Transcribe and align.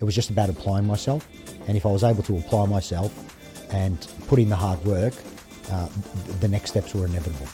it 0.00 0.04
was 0.04 0.14
just 0.14 0.30
about 0.30 0.50
applying 0.50 0.86
myself. 0.86 1.28
And 1.68 1.76
if 1.76 1.86
I 1.86 1.90
was 1.90 2.04
able 2.04 2.22
to 2.24 2.36
apply 2.38 2.66
myself 2.66 3.12
and 3.72 3.98
put 4.26 4.38
in 4.38 4.48
the 4.48 4.56
hard 4.56 4.84
work, 4.84 5.14
uh, 5.70 5.88
the 6.40 6.48
next 6.48 6.70
steps 6.70 6.94
were 6.94 7.06
inevitable. 7.06 7.46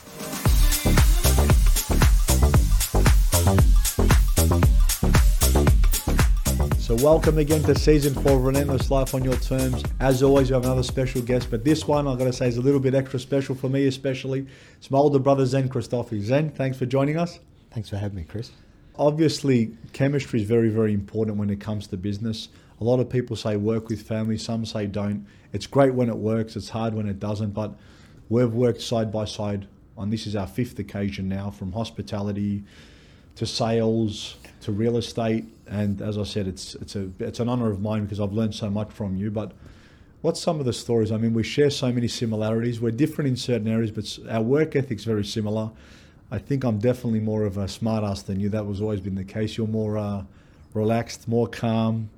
So, 6.79 6.95
welcome 6.95 7.37
again 7.37 7.63
to 7.63 7.75
season 7.75 8.13
four 8.13 8.33
of 8.33 8.43
Relentless 8.43 8.91
Life 8.91 9.15
on 9.15 9.23
Your 9.23 9.37
Terms. 9.37 9.81
As 10.01 10.21
always, 10.21 10.49
we 10.49 10.53
have 10.53 10.65
another 10.65 10.83
special 10.83 11.21
guest, 11.21 11.49
but 11.49 11.63
this 11.63 11.87
one 11.87 12.07
I've 12.07 12.19
got 12.19 12.25
to 12.25 12.33
say 12.33 12.47
is 12.47 12.57
a 12.57 12.61
little 12.61 12.79
bit 12.79 12.93
extra 12.93 13.19
special 13.19 13.55
for 13.55 13.69
me, 13.69 13.87
especially. 13.87 14.45
It's 14.77 14.91
my 14.91 14.97
older 14.97 15.17
brother, 15.17 15.45
Zen 15.45 15.69
Christophe. 15.69 16.13
Zen, 16.19 16.51
thanks 16.51 16.77
for 16.77 16.85
joining 16.85 17.17
us. 17.17 17.39
Thanks 17.71 17.89
for 17.89 17.97
having 17.97 18.17
me, 18.17 18.25
Chris. 18.25 18.51
Obviously, 18.97 19.75
chemistry 19.91 20.41
is 20.41 20.47
very, 20.47 20.69
very 20.69 20.93
important 20.93 21.37
when 21.37 21.49
it 21.49 21.59
comes 21.59 21.87
to 21.87 21.97
business. 21.97 22.49
A 22.79 22.83
lot 22.83 22.99
of 22.99 23.09
people 23.09 23.35
say 23.35 23.55
work 23.55 23.89
with 23.89 24.01
family, 24.01 24.37
some 24.37 24.65
say 24.65 24.85
don't. 24.87 25.25
It's 25.51 25.67
great 25.67 25.93
when 25.93 26.09
it 26.09 26.17
works, 26.17 26.55
it's 26.55 26.69
hard 26.69 26.93
when 26.93 27.07
it 27.07 27.19
doesn't, 27.19 27.51
but 27.51 27.73
we've 28.29 28.53
worked 28.53 28.81
side 28.81 29.11
by 29.11 29.25
side 29.25 29.67
on 29.97 30.09
this 30.09 30.25
is 30.25 30.35
our 30.35 30.47
fifth 30.47 30.79
occasion 30.79 31.29
now 31.29 31.51
from 31.51 31.71
hospitality 31.71 32.63
to 33.35 33.45
sales 33.45 34.35
to 34.61 34.71
real 34.71 34.97
estate. 34.97 35.45
And 35.67 36.01
as 36.01 36.17
I 36.17 36.23
said, 36.23 36.47
it's 36.47 36.75
it's 36.75 36.95
a 36.95 37.09
it's 37.19 37.39
an 37.39 37.49
honour 37.49 37.71
of 37.71 37.81
mine 37.81 38.03
because 38.03 38.19
I've 38.19 38.33
learned 38.33 38.55
so 38.55 38.69
much 38.69 38.91
from 38.91 39.15
you. 39.15 39.31
But 39.31 39.51
what's 40.21 40.39
some 40.39 40.59
of 40.59 40.65
the 40.65 40.73
stories? 40.73 41.11
I 41.11 41.17
mean, 41.17 41.33
we 41.33 41.43
share 41.43 41.69
so 41.69 41.91
many 41.91 42.07
similarities. 42.07 42.81
We're 42.81 42.91
different 42.91 43.29
in 43.29 43.35
certain 43.35 43.67
areas, 43.67 43.91
but 43.91 44.17
our 44.29 44.41
work 44.41 44.75
ethic's 44.75 45.03
very 45.03 45.25
similar. 45.25 45.71
I 46.33 46.39
think 46.39 46.63
I'm 46.63 46.79
definitely 46.79 47.19
more 47.19 47.43
of 47.43 47.57
a 47.57 47.65
smartass 47.65 48.25
than 48.25 48.39
you. 48.39 48.49
That 48.49 48.65
was 48.65 48.81
always 48.81 48.99
been 48.99 49.13
the 49.13 49.23
case. 49.23 49.55
You're 49.55 49.67
more 49.67 49.99
uh, 49.99 50.23
relaxed, 50.73 51.27
more 51.27 51.47
calm 51.47 52.09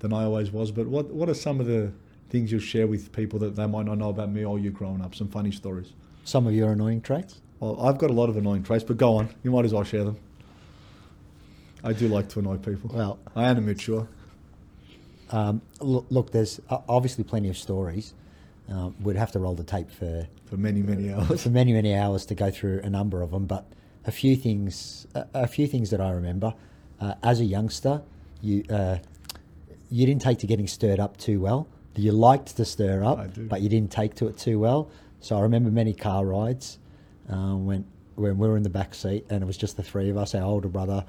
than 0.00 0.12
I 0.12 0.24
always 0.24 0.50
was. 0.50 0.70
But 0.70 0.86
what 0.86 1.06
what 1.06 1.30
are 1.30 1.34
some 1.34 1.60
of 1.60 1.66
the 1.66 1.90
things 2.28 2.52
you'll 2.52 2.60
share 2.60 2.86
with 2.86 3.10
people 3.12 3.38
that 3.38 3.56
they 3.56 3.66
might 3.66 3.86
not 3.86 3.96
know 3.96 4.10
about 4.10 4.30
me 4.30 4.44
or 4.44 4.58
you 4.58 4.70
growing 4.70 5.00
up? 5.00 5.14
Some 5.14 5.28
funny 5.28 5.50
stories. 5.50 5.94
Some 6.24 6.46
of 6.46 6.52
your 6.52 6.72
annoying 6.72 7.00
traits? 7.00 7.40
Well, 7.58 7.80
I've 7.80 7.96
got 7.96 8.10
a 8.10 8.12
lot 8.12 8.28
of 8.28 8.36
annoying 8.36 8.64
traits, 8.64 8.84
but 8.84 8.98
go 8.98 9.16
on. 9.16 9.30
You 9.42 9.50
might 9.50 9.64
as 9.64 9.72
well 9.72 9.82
share 9.82 10.04
them. 10.04 10.18
I 11.82 11.94
do 11.94 12.06
like 12.08 12.28
to 12.30 12.40
annoy 12.40 12.58
people. 12.58 12.90
Well, 12.92 13.18
I 13.34 13.48
am 13.48 13.56
immature. 13.56 14.06
Um, 15.30 15.62
look, 15.80 16.04
look, 16.10 16.32
there's 16.32 16.60
obviously 16.68 17.24
plenty 17.24 17.48
of 17.48 17.56
stories. 17.56 18.12
Um, 18.68 18.94
we'd 19.00 19.16
have 19.16 19.32
to 19.32 19.38
roll 19.38 19.54
the 19.54 19.64
tape 19.64 19.90
for 19.90 20.26
for 20.46 20.56
many 20.56 20.82
many 20.82 21.12
hours 21.14 21.42
for 21.42 21.50
many 21.50 21.72
many 21.72 21.94
hours 21.94 22.26
to 22.26 22.34
go 22.34 22.50
through 22.50 22.80
a 22.82 22.90
number 22.90 23.22
of 23.22 23.30
them. 23.30 23.46
But 23.46 23.66
a 24.06 24.12
few 24.12 24.36
things, 24.36 25.06
a, 25.14 25.26
a 25.34 25.46
few 25.46 25.66
things 25.66 25.90
that 25.90 26.00
I 26.00 26.10
remember 26.10 26.54
uh, 27.00 27.14
as 27.22 27.40
a 27.40 27.44
youngster, 27.44 28.02
you 28.40 28.64
uh, 28.70 28.98
you 29.90 30.06
didn't 30.06 30.22
take 30.22 30.38
to 30.38 30.46
getting 30.46 30.66
stirred 30.66 31.00
up 31.00 31.16
too 31.16 31.40
well. 31.40 31.68
You 31.96 32.10
liked 32.12 32.56
to 32.56 32.64
stir 32.64 33.04
up, 33.04 33.18
but 33.48 33.60
you 33.60 33.68
didn't 33.68 33.92
take 33.92 34.16
to 34.16 34.26
it 34.26 34.36
too 34.36 34.58
well. 34.58 34.90
So 35.20 35.38
I 35.38 35.42
remember 35.42 35.70
many 35.70 35.94
car 35.94 36.24
rides 36.24 36.78
uh, 37.30 37.54
when 37.54 37.86
when 38.16 38.38
we 38.38 38.48
were 38.48 38.56
in 38.56 38.62
the 38.62 38.70
back 38.70 38.94
seat 38.94 39.26
and 39.30 39.42
it 39.42 39.46
was 39.46 39.56
just 39.56 39.76
the 39.76 39.82
three 39.82 40.10
of 40.10 40.16
us. 40.16 40.34
Our 40.34 40.42
older 40.42 40.68
brother 40.68 41.04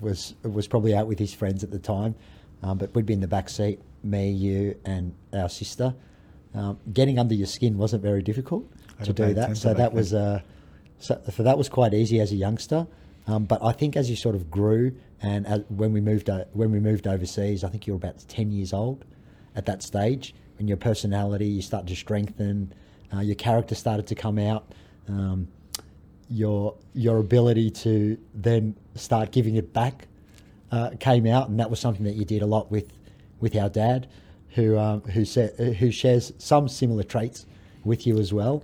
was 0.00 0.34
was 0.42 0.66
probably 0.66 0.94
out 0.94 1.06
with 1.06 1.18
his 1.18 1.32
friends 1.32 1.62
at 1.62 1.70
the 1.70 1.78
time, 1.78 2.14
um, 2.62 2.78
but 2.78 2.94
we'd 2.94 3.06
be 3.06 3.14
in 3.14 3.20
the 3.20 3.28
back 3.28 3.48
seat, 3.48 3.80
me, 4.02 4.30
you, 4.30 4.76
and 4.84 5.14
our 5.32 5.48
sister. 5.48 5.94
Um, 6.54 6.78
getting 6.92 7.18
under 7.18 7.34
your 7.34 7.46
skin 7.46 7.78
wasn't 7.78 8.02
very 8.02 8.22
difficult 8.22 8.68
to 9.04 9.12
do 9.12 9.34
that, 9.34 9.56
so 9.56 9.72
that 9.72 9.92
was 9.92 10.12
uh, 10.12 10.40
so, 10.98 11.20
so, 11.30 11.42
that 11.42 11.56
was 11.56 11.68
quite 11.68 11.94
easy 11.94 12.20
as 12.20 12.32
a 12.32 12.36
youngster. 12.36 12.86
Um, 13.26 13.44
but 13.44 13.62
I 13.62 13.72
think 13.72 13.96
as 13.96 14.10
you 14.10 14.16
sort 14.16 14.34
of 14.34 14.50
grew, 14.50 14.96
and 15.22 15.46
as, 15.46 15.62
when 15.68 15.92
we 15.92 16.00
moved 16.00 16.28
uh, 16.28 16.44
when 16.52 16.72
we 16.72 16.80
moved 16.80 17.06
overseas, 17.06 17.62
I 17.62 17.68
think 17.68 17.86
you 17.86 17.92
were 17.92 17.98
about 17.98 18.18
ten 18.28 18.50
years 18.50 18.72
old 18.72 19.04
at 19.54 19.66
that 19.66 19.82
stage. 19.82 20.34
And 20.58 20.68
your 20.68 20.76
personality, 20.76 21.46
you 21.46 21.62
start 21.62 21.86
to 21.86 21.96
strengthen, 21.96 22.74
uh, 23.14 23.20
your 23.20 23.34
character 23.34 23.74
started 23.74 24.06
to 24.08 24.14
come 24.14 24.38
out. 24.38 24.70
Um, 25.08 25.48
your 26.28 26.76
your 26.94 27.18
ability 27.18 27.70
to 27.70 28.18
then 28.34 28.76
start 28.94 29.32
giving 29.32 29.56
it 29.56 29.72
back 29.72 30.06
uh, 30.70 30.90
came 31.00 31.26
out, 31.26 31.48
and 31.48 31.58
that 31.58 31.70
was 31.70 31.80
something 31.80 32.04
that 32.04 32.14
you 32.14 32.24
did 32.24 32.42
a 32.42 32.46
lot 32.46 32.70
with 32.70 32.92
with 33.40 33.56
our 33.56 33.68
dad, 33.68 34.06
who 34.50 34.78
um, 34.78 35.00
who 35.02 35.24
sa- 35.24 35.54
who 35.78 35.90
shares 35.90 36.32
some 36.38 36.68
similar 36.68 37.02
traits 37.02 37.46
with 37.84 38.06
you 38.06 38.18
as 38.18 38.32
well. 38.32 38.62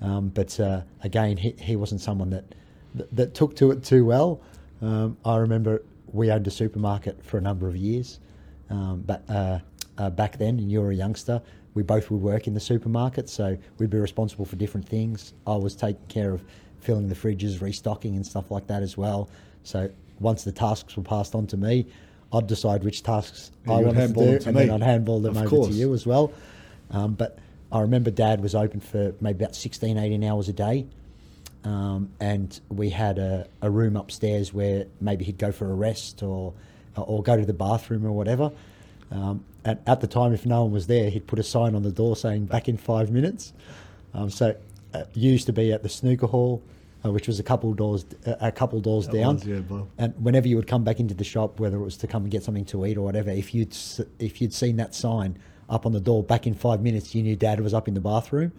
Um, 0.00 0.28
but 0.28 0.58
uh, 0.60 0.82
again, 1.02 1.36
he, 1.36 1.54
he 1.58 1.76
wasn't 1.76 2.00
someone 2.00 2.30
that, 2.30 2.44
that, 2.94 3.16
that 3.16 3.34
took 3.34 3.56
to 3.56 3.70
it 3.72 3.82
too 3.82 4.04
well. 4.04 4.40
Um, 4.80 5.16
I 5.24 5.36
remember 5.36 5.82
we 6.12 6.30
owned 6.30 6.46
a 6.46 6.50
supermarket 6.50 7.24
for 7.24 7.38
a 7.38 7.40
number 7.40 7.66
of 7.66 7.76
years, 7.76 8.20
um, 8.70 9.02
but 9.04 9.28
uh, 9.28 9.58
uh, 9.98 10.10
back 10.10 10.38
then, 10.38 10.58
and 10.58 10.70
you 10.70 10.80
were 10.80 10.90
a 10.90 10.94
youngster. 10.94 11.42
We 11.74 11.82
both 11.82 12.10
would 12.10 12.22
work 12.22 12.46
in 12.46 12.54
the 12.54 12.60
supermarket, 12.60 13.28
so 13.28 13.56
we'd 13.78 13.90
be 13.90 13.98
responsible 13.98 14.44
for 14.44 14.56
different 14.56 14.88
things. 14.88 15.34
I 15.46 15.56
was 15.56 15.76
taking 15.76 16.06
care 16.08 16.32
of 16.32 16.42
filling 16.80 17.08
the 17.08 17.14
fridges, 17.14 17.60
restocking, 17.60 18.16
and 18.16 18.26
stuff 18.26 18.50
like 18.50 18.66
that 18.68 18.82
as 18.82 18.96
well. 18.96 19.28
So 19.64 19.90
once 20.20 20.44
the 20.44 20.52
tasks 20.52 20.96
were 20.96 21.02
passed 21.02 21.34
on 21.34 21.46
to 21.48 21.56
me, 21.56 21.86
I'd 22.32 22.46
decide 22.46 22.84
which 22.84 23.02
tasks 23.02 23.50
I 23.66 23.80
wanted 23.80 24.08
to 24.08 24.14
do, 24.14 24.38
to 24.38 24.48
and 24.48 24.56
me. 24.56 24.66
then 24.66 24.70
I'd 24.70 24.82
handball 24.82 25.20
them 25.20 25.36
of 25.36 25.42
over 25.42 25.48
course. 25.48 25.68
to 25.68 25.74
you 25.74 25.94
as 25.94 26.06
well. 26.06 26.32
Um, 26.90 27.14
but 27.14 27.38
I 27.72 27.80
remember 27.80 28.10
Dad 28.10 28.42
was 28.42 28.54
open 28.54 28.80
for 28.80 29.14
maybe 29.20 29.44
about 29.44 29.54
16, 29.54 29.96
18 29.96 30.24
hours 30.24 30.48
a 30.48 30.52
day. 30.52 30.86
Um, 31.64 32.10
and 32.20 32.58
we 32.68 32.90
had 32.90 33.18
a, 33.18 33.46
a, 33.60 33.70
room 33.70 33.96
upstairs 33.96 34.54
where 34.54 34.86
maybe 35.00 35.24
he'd 35.24 35.38
go 35.38 35.50
for 35.52 35.70
a 35.70 35.74
rest 35.74 36.22
or 36.22 36.54
or 36.96 37.22
go 37.22 37.36
to 37.36 37.44
the 37.44 37.52
bathroom 37.52 38.06
or 38.06 38.12
whatever. 38.12 38.52
Um, 39.10 39.44
at, 39.64 39.82
at 39.86 40.00
the 40.00 40.06
time, 40.06 40.32
if 40.32 40.46
no 40.46 40.62
one 40.62 40.72
was 40.72 40.86
there, 40.86 41.10
he'd 41.10 41.26
put 41.26 41.38
a 41.38 41.42
sign 41.42 41.74
on 41.74 41.82
the 41.82 41.90
door 41.90 42.14
saying 42.16 42.46
"back 42.46 42.68
in 42.68 42.76
five 42.76 43.10
minutes." 43.10 43.52
Um, 44.14 44.30
so 44.30 44.56
uh, 44.94 45.04
used 45.14 45.46
to 45.46 45.52
be 45.52 45.72
at 45.72 45.82
the 45.82 45.88
snooker 45.88 46.26
hall, 46.28 46.62
uh, 47.08 47.12
which 47.12 47.26
was 47.26 47.40
a 47.40 47.42
couple 47.42 47.72
doors 47.74 48.06
uh, 48.26 48.34
a 48.40 48.52
couple 48.52 48.80
doors 48.80 49.06
that 49.06 49.14
down. 49.14 49.34
Was, 49.34 49.46
yeah, 49.46 49.60
and 49.98 50.14
whenever 50.22 50.48
you 50.48 50.56
would 50.56 50.66
come 50.66 50.84
back 50.84 51.00
into 51.00 51.14
the 51.14 51.24
shop, 51.24 51.60
whether 51.60 51.76
it 51.76 51.84
was 51.84 51.96
to 51.98 52.06
come 52.06 52.22
and 52.22 52.30
get 52.30 52.42
something 52.42 52.64
to 52.66 52.86
eat 52.86 52.96
or 52.96 53.02
whatever, 53.02 53.30
if 53.30 53.54
you'd 53.54 53.76
if 54.18 54.40
you'd 54.40 54.52
seen 54.52 54.76
that 54.76 54.94
sign 54.94 55.38
up 55.68 55.86
on 55.86 55.92
the 55.92 56.00
door 56.00 56.22
back 56.22 56.46
in 56.46 56.54
five 56.54 56.80
minutes, 56.80 57.14
you 57.14 57.22
knew 57.22 57.36
Dad 57.36 57.60
was 57.60 57.74
up 57.74 57.88
in 57.88 57.94
the 57.94 58.00
bathroom. 58.00 58.52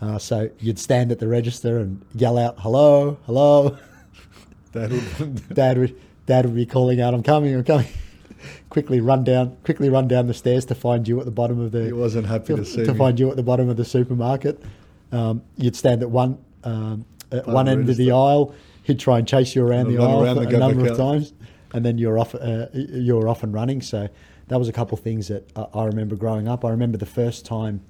Uh, 0.00 0.18
so 0.18 0.48
you'd 0.60 0.78
stand 0.78 1.10
at 1.10 1.18
the 1.18 1.26
register 1.26 1.78
and 1.78 2.04
yell 2.14 2.38
out, 2.38 2.56
"Hello, 2.58 3.18
hello." 3.26 3.76
Dad 4.72 4.92
would, 4.92 5.54
Dad 5.54 5.78
would, 5.78 6.00
Dad 6.26 6.44
would 6.44 6.54
be 6.54 6.66
calling 6.66 7.00
out, 7.00 7.14
"I'm 7.14 7.22
coming, 7.22 7.54
I'm 7.54 7.64
coming." 7.64 7.86
quickly 8.70 9.00
run 9.00 9.24
down, 9.24 9.56
quickly 9.64 9.88
run 9.88 10.06
down 10.08 10.26
the 10.26 10.34
stairs 10.34 10.64
to 10.66 10.74
find 10.74 11.08
you 11.08 11.18
at 11.18 11.24
the 11.24 11.32
bottom 11.32 11.60
of 11.60 11.72
the. 11.72 11.86
He 11.86 11.92
wasn't 11.92 12.26
happy 12.26 12.54
to, 12.54 12.56
to 12.56 12.64
see 12.64 12.84
to 12.84 12.92
me. 12.92 12.98
find 12.98 13.18
you 13.18 13.30
at 13.30 13.36
the 13.36 13.42
bottom 13.42 13.68
of 13.68 13.76
the 13.76 13.84
supermarket. 13.84 14.62
Um, 15.10 15.42
you'd 15.56 15.74
stand 15.74 16.02
at 16.02 16.10
one 16.10 16.38
um, 16.64 17.04
at 17.32 17.46
one 17.46 17.68
end 17.68 17.88
of 17.88 17.96
the 17.96 18.12
aisle. 18.12 18.54
He'd 18.82 18.98
try 18.98 19.18
and 19.18 19.28
chase 19.28 19.54
you 19.54 19.66
around 19.66 19.88
the 19.88 19.98
aisle 20.02 20.24
around 20.24 20.38
a 20.38 20.58
number 20.58 20.90
of 20.90 20.96
times, 20.96 21.32
and 21.72 21.84
then 21.84 21.98
you're 21.98 22.18
off. 22.18 22.34
Uh, 22.34 22.66
you're 22.72 23.28
off 23.28 23.42
and 23.42 23.52
running. 23.52 23.82
So 23.82 24.08
that 24.48 24.58
was 24.58 24.68
a 24.68 24.72
couple 24.72 24.96
of 24.96 25.04
things 25.04 25.28
that 25.28 25.50
I 25.74 25.84
remember 25.84 26.16
growing 26.16 26.48
up. 26.48 26.64
I 26.64 26.70
remember 26.70 26.98
the 26.98 27.06
first 27.06 27.44
time 27.44 27.82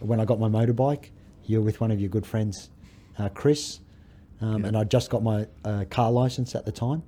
when 0.00 0.20
I 0.20 0.24
got 0.24 0.40
my 0.40 0.48
motorbike. 0.48 1.10
You 1.46 1.58
were 1.58 1.64
with 1.66 1.80
one 1.80 1.90
of 1.90 2.00
your 2.00 2.08
good 2.08 2.26
friends, 2.26 2.70
uh, 3.18 3.28
Chris, 3.28 3.80
um, 4.40 4.62
yeah. 4.62 4.68
and 4.68 4.76
I 4.76 4.84
just 4.84 5.10
got 5.10 5.22
my 5.22 5.46
uh, 5.64 5.84
car 5.90 6.10
license 6.10 6.54
at 6.54 6.64
the 6.64 6.72
time. 6.72 7.02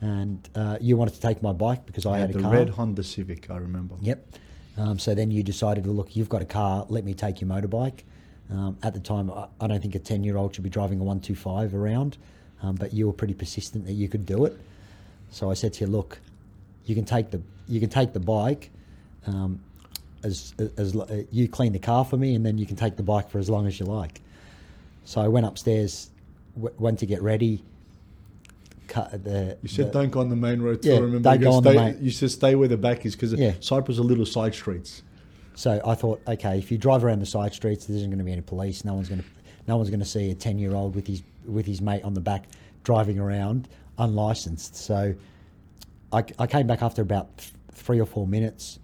And 0.00 0.48
uh, 0.54 0.78
you 0.80 0.96
wanted 0.96 1.14
to 1.14 1.20
take 1.20 1.42
my 1.42 1.52
bike 1.52 1.84
because 1.84 2.06
I, 2.06 2.12
I 2.12 2.18
had, 2.18 2.30
had 2.30 2.36
a 2.36 2.42
car. 2.42 2.50
The 2.52 2.56
red 2.56 2.68
Honda 2.70 3.02
Civic, 3.02 3.50
I 3.50 3.56
remember. 3.56 3.96
Yep. 4.00 4.36
Um, 4.76 4.98
so 4.98 5.12
then 5.12 5.32
you 5.32 5.42
decided, 5.42 5.86
well, 5.86 5.96
look, 5.96 6.14
you've 6.14 6.28
got 6.28 6.40
a 6.40 6.44
car. 6.44 6.86
Let 6.88 7.04
me 7.04 7.14
take 7.14 7.40
your 7.40 7.50
motorbike. 7.50 8.04
Um, 8.50 8.78
at 8.82 8.94
the 8.94 9.00
time, 9.00 9.30
I, 9.60 9.66
don't 9.66 9.80
think 9.80 9.94
a 9.94 9.98
10 9.98 10.24
year 10.24 10.36
old 10.36 10.54
should 10.54 10.64
be 10.64 10.70
driving 10.70 11.00
a 11.00 11.04
125 11.04 11.74
around, 11.74 12.16
um, 12.62 12.76
but 12.76 12.92
you 12.94 13.06
were 13.06 13.12
pretty 13.12 13.34
persistent 13.34 13.84
that 13.86 13.92
you 13.92 14.08
could 14.08 14.24
do 14.24 14.46
it. 14.46 14.58
So 15.30 15.50
I 15.50 15.54
said 15.54 15.74
to 15.74 15.84
you, 15.84 15.90
look, 15.90 16.18
you 16.86 16.94
can 16.94 17.04
take 17.04 17.30
the, 17.30 17.42
you 17.68 17.78
can 17.80 17.90
take 17.90 18.14
the 18.14 18.20
bike. 18.20 18.70
Um, 19.26 19.60
as, 20.24 20.54
as, 20.76 20.96
you 21.30 21.48
clean 21.48 21.72
the 21.72 21.78
car 21.78 22.04
for 22.04 22.16
me, 22.16 22.34
and 22.34 22.44
then 22.44 22.58
you 22.58 22.66
can 22.66 22.76
take 22.76 22.96
the 22.96 23.02
bike 23.02 23.30
for 23.30 23.38
as 23.38 23.50
long 23.50 23.66
as 23.66 23.78
you 23.78 23.86
like. 23.86 24.20
So 25.04 25.20
I 25.20 25.28
went 25.28 25.46
upstairs, 25.46 26.10
w- 26.56 26.74
went 26.78 26.98
to 27.00 27.06
get 27.06 27.22
ready. 27.22 27.62
Cut 28.88 29.22
the, 29.22 29.58
you 29.62 29.68
said 29.68 29.88
the, 29.88 29.92
don't 29.92 30.10
go 30.10 30.20
on 30.20 30.30
the 30.30 30.36
main 30.36 30.62
road. 30.62 30.84
Yeah, 30.84 30.94
I 30.94 30.98
remember 31.00 31.30
don't 31.30 31.40
go 31.40 31.52
on 31.52 31.62
stay, 31.62 31.72
the 31.74 31.80
main. 31.80 31.98
You 32.04 32.10
said 32.10 32.30
stay 32.30 32.54
where 32.54 32.68
the 32.68 32.78
back 32.78 33.04
is 33.04 33.14
because 33.14 33.34
yeah. 33.34 33.52
Cyprus 33.60 33.98
are 33.98 34.02
little 34.02 34.26
side 34.26 34.54
streets. 34.54 35.02
So 35.58 35.80
I 35.84 35.96
thought, 35.96 36.22
okay, 36.28 36.56
if 36.56 36.70
you 36.70 36.78
drive 36.78 37.02
around 37.02 37.18
the 37.18 37.26
side 37.26 37.52
streets, 37.52 37.86
there 37.86 37.96
isn't 37.96 38.08
going 38.08 38.18
to 38.18 38.24
be 38.24 38.30
any 38.30 38.42
police. 38.42 38.84
No 38.84 38.94
one's 38.94 39.08
going 39.08 39.22
to, 39.22 39.26
no 39.66 39.76
one's 39.76 39.90
going 39.90 39.98
to 39.98 40.06
see 40.06 40.30
a 40.30 40.34
ten-year-old 40.34 40.94
with 40.94 41.08
his 41.08 41.24
with 41.46 41.66
his 41.66 41.80
mate 41.80 42.04
on 42.04 42.14
the 42.14 42.20
back 42.20 42.44
driving 42.84 43.18
around 43.18 43.66
unlicensed. 43.98 44.76
So 44.76 45.16
I, 46.12 46.22
I 46.38 46.46
came 46.46 46.68
back 46.68 46.80
after 46.80 47.02
about 47.02 47.36
th- 47.38 47.50
three 47.72 47.98
or 47.98 48.06
four 48.06 48.24
minutes. 48.24 48.78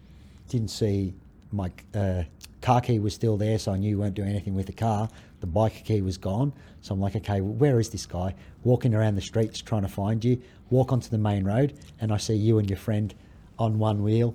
Didn't 0.48 0.72
see 0.72 1.14
my 1.52 1.70
uh, 1.94 2.24
car 2.60 2.80
key 2.80 2.98
was 2.98 3.14
still 3.14 3.36
there, 3.36 3.56
so 3.60 3.70
I 3.70 3.76
knew 3.76 3.90
you 3.90 3.98
weren't 3.98 4.16
doing 4.16 4.30
anything 4.30 4.56
with 4.56 4.66
the 4.66 4.72
car. 4.72 5.08
The 5.42 5.46
bike 5.46 5.84
key 5.84 6.02
was 6.02 6.18
gone. 6.18 6.52
So 6.80 6.92
I'm 6.92 7.00
like, 7.00 7.14
okay, 7.14 7.40
where 7.40 7.78
is 7.78 7.90
this 7.90 8.04
guy? 8.04 8.34
Walking 8.64 8.96
around 8.96 9.14
the 9.14 9.22
streets 9.22 9.60
trying 9.60 9.82
to 9.82 9.88
find 9.88 10.24
you. 10.24 10.42
Walk 10.70 10.92
onto 10.92 11.08
the 11.08 11.18
main 11.18 11.44
road, 11.44 11.78
and 12.00 12.12
I 12.12 12.16
see 12.16 12.34
you 12.34 12.58
and 12.58 12.68
your 12.68 12.78
friend 12.78 13.14
on 13.60 13.78
one 13.78 14.02
wheel, 14.02 14.34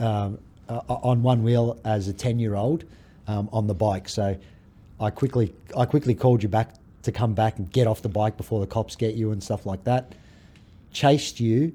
um, 0.00 0.38
on 0.88 1.22
one 1.22 1.42
wheel 1.42 1.80
as 1.84 2.08
a 2.08 2.12
ten 2.12 2.38
year 2.38 2.54
old 2.54 2.84
um, 3.26 3.48
on 3.52 3.66
the 3.66 3.74
bike. 3.74 4.08
So 4.08 4.36
I 5.00 5.10
quickly 5.10 5.54
I 5.76 5.84
quickly 5.86 6.14
called 6.14 6.42
you 6.42 6.48
back 6.48 6.74
to 7.02 7.12
come 7.12 7.34
back 7.34 7.58
and 7.58 7.70
get 7.70 7.86
off 7.86 8.02
the 8.02 8.08
bike 8.08 8.36
before 8.36 8.60
the 8.60 8.66
cops 8.66 8.94
get 8.96 9.14
you 9.14 9.32
and 9.32 9.42
stuff 9.42 9.66
like 9.66 9.84
that. 9.84 10.14
Chased 10.92 11.40
you. 11.40 11.72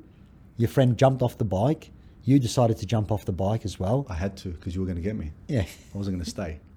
Your 0.57 0.69
friend 0.69 0.97
jumped 0.97 1.21
off 1.21 1.37
the 1.37 1.45
bike. 1.45 1.91
You 2.23 2.39
decided 2.39 2.77
to 2.77 2.85
jump 2.85 3.11
off 3.11 3.25
the 3.25 3.31
bike 3.31 3.63
as 3.65 3.79
well. 3.79 4.05
I 4.09 4.13
had 4.15 4.35
to 4.37 4.49
because 4.49 4.75
you 4.75 4.81
were 4.81 4.87
going 4.87 4.97
to 4.97 5.01
get 5.03 5.15
me. 5.15 5.31
Yeah. 5.47 5.61
I 5.61 5.97
wasn't 5.97 6.15
going 6.17 6.23
to 6.25 6.29
stay. 6.29 6.59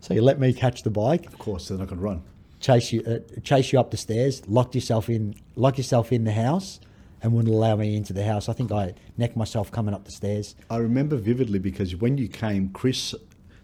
So 0.00 0.14
you 0.14 0.22
let 0.22 0.38
me 0.38 0.52
catch 0.52 0.84
the 0.84 0.90
bike, 0.90 1.26
Of 1.26 1.38
course, 1.38 1.66
then 1.68 1.80
I 1.80 1.86
could 1.86 2.00
run. 2.00 2.22
chase 2.60 2.92
you, 2.92 3.02
uh, 3.02 3.40
chase 3.40 3.72
you 3.72 3.80
up 3.80 3.90
the 3.90 3.96
stairs, 3.96 4.46
locked 4.46 4.76
yourself 4.76 5.10
in, 5.10 5.34
lock 5.56 5.76
yourself 5.76 6.12
in 6.12 6.22
the 6.22 6.30
house, 6.30 6.78
and 7.22 7.32
wouldn't 7.32 7.54
allow 7.54 7.76
me 7.76 7.96
into 7.96 8.12
the 8.12 8.24
house. 8.24 8.48
I 8.48 8.52
think 8.52 8.72
I 8.72 8.94
necked 9.16 9.36
myself 9.36 9.70
coming 9.70 9.94
up 9.94 10.04
the 10.04 10.10
stairs. 10.10 10.54
I 10.70 10.76
remember 10.78 11.16
vividly 11.16 11.58
because 11.58 11.96
when 11.96 12.18
you 12.18 12.28
came, 12.28 12.70
Chris 12.70 13.14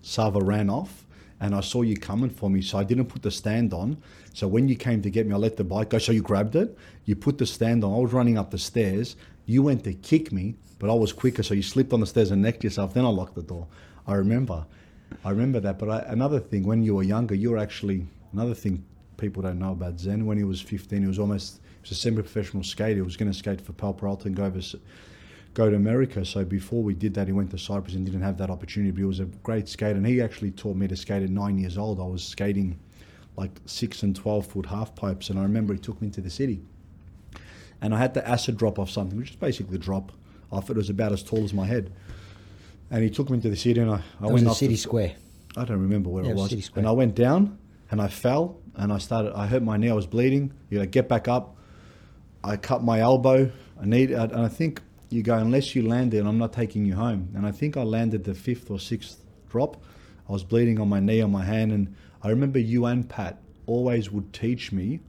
Sava 0.03 0.41
ran 0.41 0.71
off 0.71 1.07
and 1.41 1.55
I 1.55 1.61
saw 1.61 1.83
you 1.83 1.97
coming 1.97 2.31
for 2.31 2.49
me, 2.49 2.63
so 2.63 2.79
I 2.79 2.85
didn't 2.85 3.07
put 3.07 3.23
the 3.23 3.31
stand 3.31 3.75
on. 3.75 4.01
So 4.33 4.47
when 4.47 4.69
you 4.69 4.77
came 4.77 5.03
to 5.03 5.11
get 5.11 5.27
me, 5.27 5.35
I 5.35 5.39
let 5.39 5.57
the 5.57 5.65
bike 5.65 5.91
go. 5.91 5.99
So 5.99 6.13
you 6.13 6.23
grabbed 6.23 6.55
it, 6.55 6.79
you 7.05 7.17
put 7.17 7.39
the 7.39 7.47
stand 7.47 7.83
on. 7.83 7.93
I 7.93 7.99
was 7.99 8.13
running 8.13 8.39
up 8.39 8.51
the 8.53 8.59
stairs. 8.59 9.17
You 9.47 9.63
went 9.63 9.83
to 9.85 9.93
kick 9.93 10.31
me, 10.31 10.55
but 10.79 10.89
I 10.89 10.95
was 10.95 11.13
quicker, 11.13 11.43
so 11.43 11.55
you 11.55 11.63
slipped 11.63 11.93
on 11.93 12.01
the 12.01 12.07
stairs 12.07 12.31
and 12.31 12.41
necked 12.43 12.63
yourself. 12.63 12.95
Then 12.95 13.05
I 13.05 13.09
locked 13.09 13.35
the 13.35 13.43
door. 13.43 13.67
I 14.07 14.15
remember. 14.15 14.65
I 15.25 15.31
remember 15.31 15.59
that. 15.61 15.79
But 15.79 15.91
I, 15.91 15.99
another 16.13 16.39
thing, 16.39 16.65
when 16.65 16.83
you 16.85 16.95
were 16.95 17.03
younger, 17.03 17.35
you 17.35 17.51
were 17.51 17.59
actually, 17.59 18.07
another 18.33 18.55
thing 18.55 18.85
people 19.17 19.43
don't 19.43 19.59
know 19.59 19.73
about 19.73 19.99
Zen, 19.99 20.27
when 20.27 20.39
he 20.39 20.45
was 20.45 20.61
15, 20.61 21.03
he 21.03 21.07
was 21.07 21.19
almost, 21.19 21.61
was 21.83 21.91
a 21.91 21.95
semi-professional 21.95 22.63
skater. 22.65 22.97
He 22.97 23.03
was 23.03 23.17
going 23.17 23.31
to 23.31 23.37
skate 23.37 23.61
for 23.61 23.73
Powell 23.73 23.95
Peralta 23.95 24.27
and 24.29 24.37
go 24.37 24.45
over, 24.45 24.61
go 25.55 25.69
to 25.71 25.77
America. 25.77 26.25
So 26.25 26.45
before 26.45 26.83
we 26.83 26.95
did 26.95 27.15
that, 27.15 27.27
he 27.27 27.33
went 27.33 27.51
to 27.51 27.59
Cyprus 27.59 27.95
and 27.95 28.05
didn't 28.07 28.23
have 28.23 28.39
that 28.39 28.51
opportunity. 28.51 28.91
But 28.93 28.99
he 28.99 29.05
was 29.05 29.21
a 29.21 29.27
great 29.27 29.69
skater, 29.69 29.97
and 29.97 30.07
he 30.07 30.21
actually 30.23 30.53
taught 30.53 30.77
me 30.77 30.89
to 30.89 30.97
skate 30.97 31.23
at 31.23 31.31
nine 31.31 31.59
years 31.59 31.77
old. 31.77 32.01
I 32.01 32.05
was 32.05 32.25
skating 32.25 32.79
like 33.37 33.51
six 33.67 34.03
and 34.03 34.15
twelve 34.15 34.47
foot 34.47 34.67
half 34.67 34.95
pipes, 34.95 35.31
and 35.31 35.39
I 35.39 35.43
remember 35.43 35.73
he 35.75 35.79
took 35.81 36.01
me 36.01 36.07
into 36.09 36.21
the 36.21 36.31
city, 36.31 36.63
and 37.81 37.95
I 37.95 37.99
had 37.99 38.15
to 38.15 38.29
acid 38.29 38.57
drop 38.57 38.79
off 38.79 38.91
something, 38.91 39.19
which 39.19 39.31
is 39.31 39.37
basically 39.37 39.73
the 39.73 39.83
drop 39.83 40.13
off. 40.51 40.71
It 40.71 40.77
was 40.77 40.91
about 40.91 41.13
as 41.13 41.23
tall 41.23 41.43
as 41.43 41.53
my 41.55 41.67
head, 41.67 41.93
and 42.91 43.03
he 43.03 43.11
took 43.11 43.31
me 43.31 43.37
into 43.37 43.49
the 43.51 43.57
city, 43.57 43.81
and 43.81 43.91
I, 43.91 43.95
I 43.95 43.97
It 43.97 44.03
was 44.21 44.33
went 44.33 44.45
the 44.45 44.55
city 44.55 44.75
the- 44.75 44.79
square. 44.81 45.13
I 45.57 45.65
don't 45.67 45.81
remember 45.83 46.09
where 46.09 46.25
Yeah, 46.25 46.31
it 46.31 46.35
was 46.35 46.43
was. 46.45 46.51
City 46.51 46.63
Square. 46.63 46.81
And 46.81 46.89
I 46.89 46.93
went 46.93 47.15
down 47.15 47.59
and 47.91 48.01
I 48.01 48.09
fell 48.09 48.57
and 48.75 48.91
I 48.91 48.97
started. 48.97 49.35
I 49.37 49.47
hurt 49.47 49.63
my 49.63 49.77
knee. 49.77 49.91
I 49.91 49.93
was 49.93 50.07
bleeding. 50.07 50.51
You 50.71 50.79
know, 50.79 50.87
get 50.87 51.11
back 51.11 51.29
up. 51.29 51.57
I 52.45 52.57
cut 52.57 52.83
my 52.83 53.01
elbow. 53.01 53.51
I 53.81 53.87
need, 53.87 54.11
and 54.11 54.35
I 54.35 54.49
think 54.49 54.81
you 55.11 55.23
go 55.23 55.37
unless 55.37 55.75
you 55.75 55.87
land 55.87 56.13
there, 56.13 56.27
I'm 56.27 56.39
not 56.39 56.53
taking 56.53 56.85
you 56.85 56.95
home. 56.95 57.29
And 57.35 57.47
I 57.47 57.53
think 57.53 57.77
I 57.77 57.83
landed 57.83 58.25
the 58.25 58.35
fifth 58.35 58.71
or 58.71 58.81
sixth 58.81 59.23
drop. 59.49 59.83
I 60.29 60.33
was 60.33 60.45
bleeding 60.45 60.81
on 60.81 60.89
my 60.89 61.01
knee, 61.01 61.21
on 61.21 61.31
my 61.31 61.45
hand, 61.45 61.73
and 61.73 61.95
I 62.23 62.31
remember 62.31 62.59
you 62.59 62.87
and 62.87 63.09
Pat 63.09 63.39
always 63.67 64.11
would 64.11 64.33
teach 64.33 64.73
me. 64.73 65.01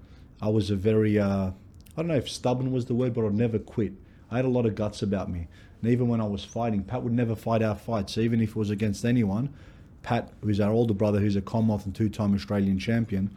I 0.42 0.50
was 0.50 0.70
a 0.70 0.76
very, 0.76 1.18
uh, 1.18 1.48
I 1.48 1.54
don't 1.96 2.08
know 2.08 2.16
if 2.16 2.30
stubborn 2.30 2.72
was 2.72 2.86
the 2.86 2.96
word, 2.96 3.14
but 3.14 3.26
I'd 3.26 3.34
never 3.34 3.60
quit. 3.60 3.94
I 4.30 4.38
had 4.38 4.46
a 4.46 4.50
lot 4.50 4.66
of 4.66 4.76
guts 4.76 5.02
about 5.02 5.30
me. 5.30 5.48
And 5.82 5.92
even 5.92 6.08
when 6.08 6.22
I 6.22 6.26
was 6.26 6.44
fighting, 6.44 6.84
Pat 6.84 7.04
would 7.04 7.14
never 7.14 7.36
fight 7.36 7.62
our 7.62 7.76
fights, 7.76 8.18
even 8.18 8.42
if 8.42 8.50
it 8.50 8.56
was 8.56 8.70
against 8.70 9.06
anyone. 9.06 9.54
Pat, 10.02 10.30
who's 10.42 10.60
our 10.60 10.72
older 10.72 10.94
brother, 10.94 11.20
who's 11.20 11.36
a 11.36 11.42
Commonwealth 11.42 11.86
and 11.86 11.96
two-time 11.96 12.34
Australian 12.34 12.78
champion, 12.78 13.36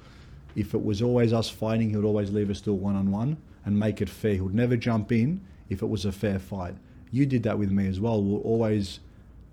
if 0.56 0.74
it 0.74 0.82
was 0.82 1.02
always 1.02 1.32
us 1.32 1.48
fighting, 1.48 1.90
he 1.90 1.96
would 1.96 2.04
always 2.04 2.32
leave 2.32 2.50
us 2.50 2.60
do 2.60 2.72
it 2.72 2.80
one-on-one 2.80 3.36
and 3.66 3.78
make 3.78 4.00
it 4.00 4.08
fair. 4.08 4.34
He 4.34 4.40
would 4.40 4.54
never 4.54 4.76
jump 4.76 5.12
in 5.12 5.42
if 5.68 5.82
it 5.82 5.86
was 5.86 6.06
a 6.06 6.12
fair 6.12 6.38
fight. 6.38 6.76
You 7.10 7.26
did 7.26 7.42
that 7.42 7.58
with 7.58 7.70
me 7.70 7.86
as 7.88 8.00
well. 8.00 8.22
We 8.22 8.36
always 8.38 9.00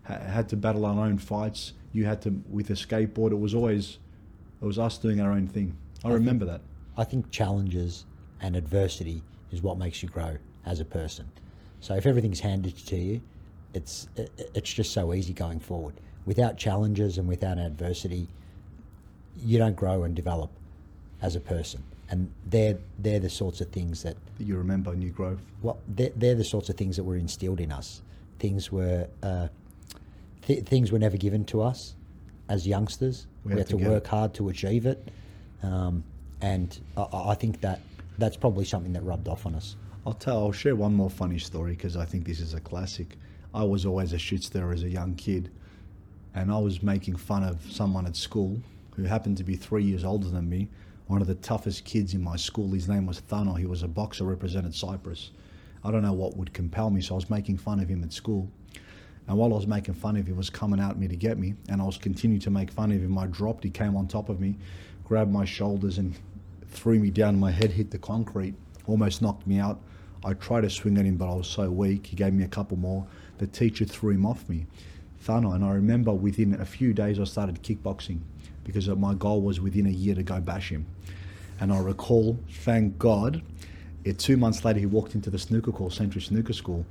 ha- 0.04 0.20
had 0.20 0.48
to 0.50 0.56
battle 0.56 0.86
our 0.86 1.06
own 1.06 1.18
fights. 1.18 1.74
You 1.92 2.06
had 2.06 2.22
to 2.22 2.42
with 2.50 2.70
a 2.70 2.74
skateboard. 2.74 3.32
It 3.32 3.40
was 3.40 3.54
always 3.54 3.98
it 4.62 4.66
was 4.66 4.80
us 4.80 4.98
doing 4.98 5.20
our 5.20 5.32
own 5.32 5.48
thing. 5.48 5.76
I 6.06 6.12
remember 6.12 6.46
that. 6.46 6.62
I 6.96 7.04
think 7.04 7.32
challenges 7.32 8.06
and 8.40 8.56
adversity 8.56 9.24
is 9.52 9.62
what 9.62 9.78
makes 9.78 10.02
you 10.02 10.10
grow 10.10 10.38
as 10.66 10.80
a 10.80 10.86
person. 10.86 11.30
So 11.80 11.96
if 11.96 12.06
everything's 12.06 12.40
handed 12.40 12.78
to 12.78 12.96
you, 12.96 13.22
it's 13.74 14.08
it's 14.16 14.72
just 14.72 14.94
so 14.94 15.14
easy 15.14 15.34
going 15.34 15.60
forward. 15.60 15.96
Without 16.26 16.58
challenges 16.58 17.18
and 17.18 17.28
without 17.28 17.58
adversity, 17.58 18.28
you 19.44 19.58
don't 19.58 19.76
grow 19.76 20.04
and 20.04 20.16
develop 20.16 20.52
as 21.22 21.36
a 21.36 21.40
person. 21.40 21.84
And 22.10 22.32
they're 22.46 22.78
they're 23.00 23.20
the 23.20 23.30
sorts 23.30 23.62
of 23.62 23.70
things 23.70 24.04
that 24.04 24.16
that 24.38 24.44
You 24.46 24.58
remember 24.58 24.94
New 24.96 25.10
Grove. 25.10 25.40
well, 25.62 25.78
they're, 25.88 26.12
they're 26.16 26.36
the 26.36 26.44
sorts 26.44 26.70
of 26.70 26.76
things 26.76 26.96
that 26.98 27.04
were 27.04 27.16
instilled 27.18 27.60
in 27.60 27.72
us. 27.72 28.02
Things 28.40 28.72
were 28.72 29.08
uh, 29.24 29.48
th- 30.46 30.64
things 30.66 30.92
were 30.92 31.00
never 31.00 31.18
given 31.18 31.46
to 31.46 31.62
us 31.62 31.96
as 32.50 32.68
youngsters. 32.68 33.28
We 33.46 33.54
We, 33.54 33.60
had 33.60 33.70
to 33.70 33.78
to 33.78 33.90
work 33.90 34.04
it. 34.04 34.10
hard 34.10 34.34
to 34.36 34.50
achieve 34.50 34.86
it, 34.86 35.08
um, 35.64 36.04
and 36.42 36.78
I, 36.98 37.08
I 37.30 37.36
think 37.36 37.62
that 37.62 37.80
that's 38.18 38.38
probably 38.38 38.66
something 38.66 38.94
that 38.94 39.04
rubbed 39.04 39.28
off 39.28 39.46
on 39.46 39.56
us. 39.56 39.76
I'll 40.06 40.14
tell. 40.14 40.38
I'll 40.40 40.52
share 40.52 40.76
one 40.76 40.94
more 40.94 41.10
funny 41.10 41.40
story 41.40 41.72
because 41.72 41.96
I 41.96 42.06
think 42.06 42.26
this 42.26 42.40
is 42.42 42.54
a 42.54 42.60
classic. 42.60 43.18
I 43.54 43.64
was 43.64 43.86
always 43.86 44.14
a 44.14 44.18
shit 44.20 44.44
stirrer 44.44 44.74
as 44.74 44.84
a 44.84 44.90
young 44.90 45.16
kid, 45.16 45.50
and 46.36 46.52
I 46.52 46.60
was 46.60 46.84
making 46.84 47.16
fun 47.16 47.44
of 47.44 47.60
someone 47.72 48.06
at 48.06 48.16
school 48.16 48.60
who 48.96 49.04
happened 49.04 49.38
to 49.38 49.44
be 49.44 49.56
three 49.56 49.84
years 49.84 50.04
older 50.04 50.28
than 50.30 50.50
me. 50.50 50.68
One 51.08 51.22
of 51.22 51.28
the 51.28 51.36
toughest 51.36 51.84
kids 51.84 52.14
in 52.14 52.24
my 52.24 52.38
school. 52.38 52.70
His 52.72 52.88
name 52.88 53.06
was 53.06 53.20
Thano. 53.22 53.60
He 53.60 53.66
was 53.66 53.84
a 53.84 53.88
boxer, 53.88 54.24
represented 54.24 54.74
Cyprus. 54.74 55.32
I 55.84 55.92
don't 55.92 56.02
know 56.02 56.14
what 56.14 56.38
would 56.38 56.54
compel 56.54 56.90
me, 56.90 57.02
so 57.02 57.16
I 57.16 57.18
was 57.18 57.30
making 57.30 57.58
fun 57.58 57.82
of 57.82 57.90
him 57.90 58.04
at 58.04 58.14
school. 58.14 58.50
And 59.28 59.38
while 59.38 59.52
I 59.52 59.58
was 59.58 59.68
making 59.68 59.96
fun 59.96 60.16
of 60.16 60.22
him, 60.22 60.28
he 60.28 60.34
was 60.34 60.50
coming 60.50 60.80
at 60.80 60.98
me 60.98 61.08
to 61.10 61.16
get 61.16 61.38
me, 61.38 61.56
and 61.68 61.82
I 61.82 61.86
was 61.86 61.98
continuing 61.98 62.42
to 62.42 62.50
make 62.50 62.72
fun 62.72 62.92
of 62.92 63.02
him. 63.02 63.18
I 63.18 63.28
dropped. 63.28 63.64
He 63.66 63.70
came 63.70 63.98
on 63.98 64.08
top 64.08 64.30
of 64.30 64.40
me, 64.40 64.56
grabbed 65.04 65.32
my 65.32 65.44
shoulders, 65.44 65.98
and 65.98 66.16
threw 66.72 67.00
me 67.00 67.12
down. 67.12 67.38
My 67.38 67.52
head 67.52 67.72
hit 67.72 67.92
the 67.92 67.98
concrete, 67.98 68.56
almost 68.88 69.22
knocked 69.22 69.46
me 69.46 69.60
out. 69.60 69.82
I 70.24 70.34
tried 70.34 70.62
to 70.62 70.70
swing 70.70 70.98
at 70.98 71.06
him, 71.06 71.18
but 71.18 71.30
I 71.30 71.36
was 71.36 71.48
so 71.48 71.70
weak. 71.70 72.08
He 72.08 72.16
gave 72.16 72.34
me 72.34 72.46
a 72.46 72.48
couple 72.50 72.78
more. 72.78 73.06
The 73.40 73.48
teacher 73.48 73.84
threw 73.84 74.12
him 74.12 74.26
off 74.26 74.48
me. 74.48 74.68
Thano, 75.26 75.54
and 75.54 75.66
I 75.66 75.72
remember 75.72 76.14
within 76.14 76.54
a 76.60 76.66
few 76.66 76.94
days 76.94 77.20
I 77.20 77.26
started 77.26 77.62
kickboxing 77.62 78.20
because 78.64 78.88
my 78.90 79.14
goal 79.14 79.42
was 79.42 79.60
within 79.60 79.86
a 79.86 79.92
year 79.92 80.16
to 80.16 80.24
go 80.24 80.40
bash 80.40 80.70
him. 80.70 80.86
And 81.60 81.72
I 81.72 81.80
recall, 81.80 82.40
thank 82.50 82.98
God, 82.98 83.42
it, 84.04 84.20
two 84.20 84.38
months 84.38 84.66
later 84.66 84.80
he 84.80 84.86
walked 84.86 85.16
into 85.16 85.30
the 85.30 85.40
snooker 85.40 85.72
call, 85.72 85.90
Century 85.90 86.22
Snooker 86.22 86.54
School, 86.54 86.86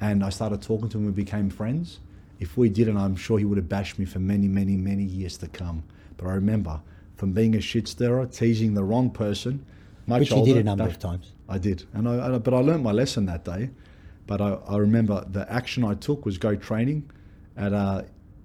and 0.00 0.24
I 0.24 0.30
started 0.30 0.62
talking 0.62 0.88
to 0.90 0.98
him. 0.98 1.06
We 1.06 1.12
became 1.12 1.50
friends. 1.50 2.00
If 2.38 2.56
we 2.56 2.68
didn't, 2.68 2.96
I'm 2.96 3.16
sure 3.16 3.38
he 3.38 3.44
would 3.44 3.56
have 3.56 3.68
bashed 3.68 3.98
me 3.98 4.04
for 4.04 4.18
many, 4.18 4.48
many, 4.48 4.76
many 4.76 5.04
years 5.04 5.36
to 5.38 5.48
come. 5.48 5.84
But 6.16 6.26
I 6.26 6.32
remember 6.34 6.80
from 7.16 7.32
being 7.32 7.54
a 7.54 7.60
shit 7.60 7.88
stirrer, 7.88 8.26
teasing 8.26 8.74
the 8.74 8.84
wrong 8.84 9.10
person, 9.10 9.64
much 10.06 10.20
Which 10.20 10.30
you 10.30 10.36
older, 10.36 10.52
did 10.54 10.60
a 10.60 10.64
number 10.64 10.84
of 10.84 10.98
times. 10.98 11.32
I 11.48 11.58
did, 11.58 11.84
and 11.94 12.08
I, 12.08 12.34
I 12.34 12.38
but 12.38 12.54
I 12.54 12.58
learned 12.58 12.84
my 12.84 12.92
lesson 12.92 13.26
that 13.26 13.44
day. 13.44 13.70
But 14.26 14.40
I, 14.40 14.58
I 14.68 14.76
remember 14.78 15.24
the 15.28 15.50
action 15.50 15.84
I 15.84 15.94
took 15.94 16.24
was 16.24 16.36
go 16.38 16.56
training 16.56 17.10
at 17.56 17.72
uh, 17.72 18.02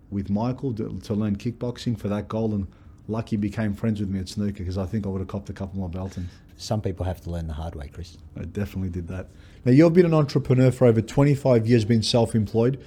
with 0.10 0.30
Michael 0.30 0.74
to, 0.76 1.00
to 1.04 1.14
learn 1.14 1.36
kickboxing 1.36 1.98
for 1.98 2.08
that 2.08 2.28
goal, 2.28 2.54
and 2.54 2.68
lucky 3.12 3.36
became 3.36 3.74
friends 3.74 4.00
with 4.00 4.10
me 4.10 4.20
at 4.20 4.30
snooker 4.30 4.60
because 4.60 4.78
I 4.78 4.86
think 4.86 5.06
I 5.06 5.10
would 5.10 5.20
have 5.20 5.28
copped 5.28 5.50
a 5.50 5.54
couple 5.54 5.80
more 5.80 5.90
beltings. 5.90 6.30
Some 6.58 6.82
people 6.82 7.06
have 7.06 7.22
to 7.22 7.30
learn 7.30 7.48
the 7.48 7.54
hard 7.54 7.76
way, 7.76 7.90
Chris. 7.94 8.18
I 8.40 8.44
definitely 8.44 8.90
did 8.90 9.08
that. 9.10 9.28
Now 9.66 9.72
you've 9.72 9.94
been 9.94 10.06
an 10.06 10.14
entrepreneur 10.14 10.72
for 10.72 10.86
over 10.86 11.02
25 11.02 11.68
years, 11.68 11.86
been 11.86 12.04
self-employed. 12.04 12.84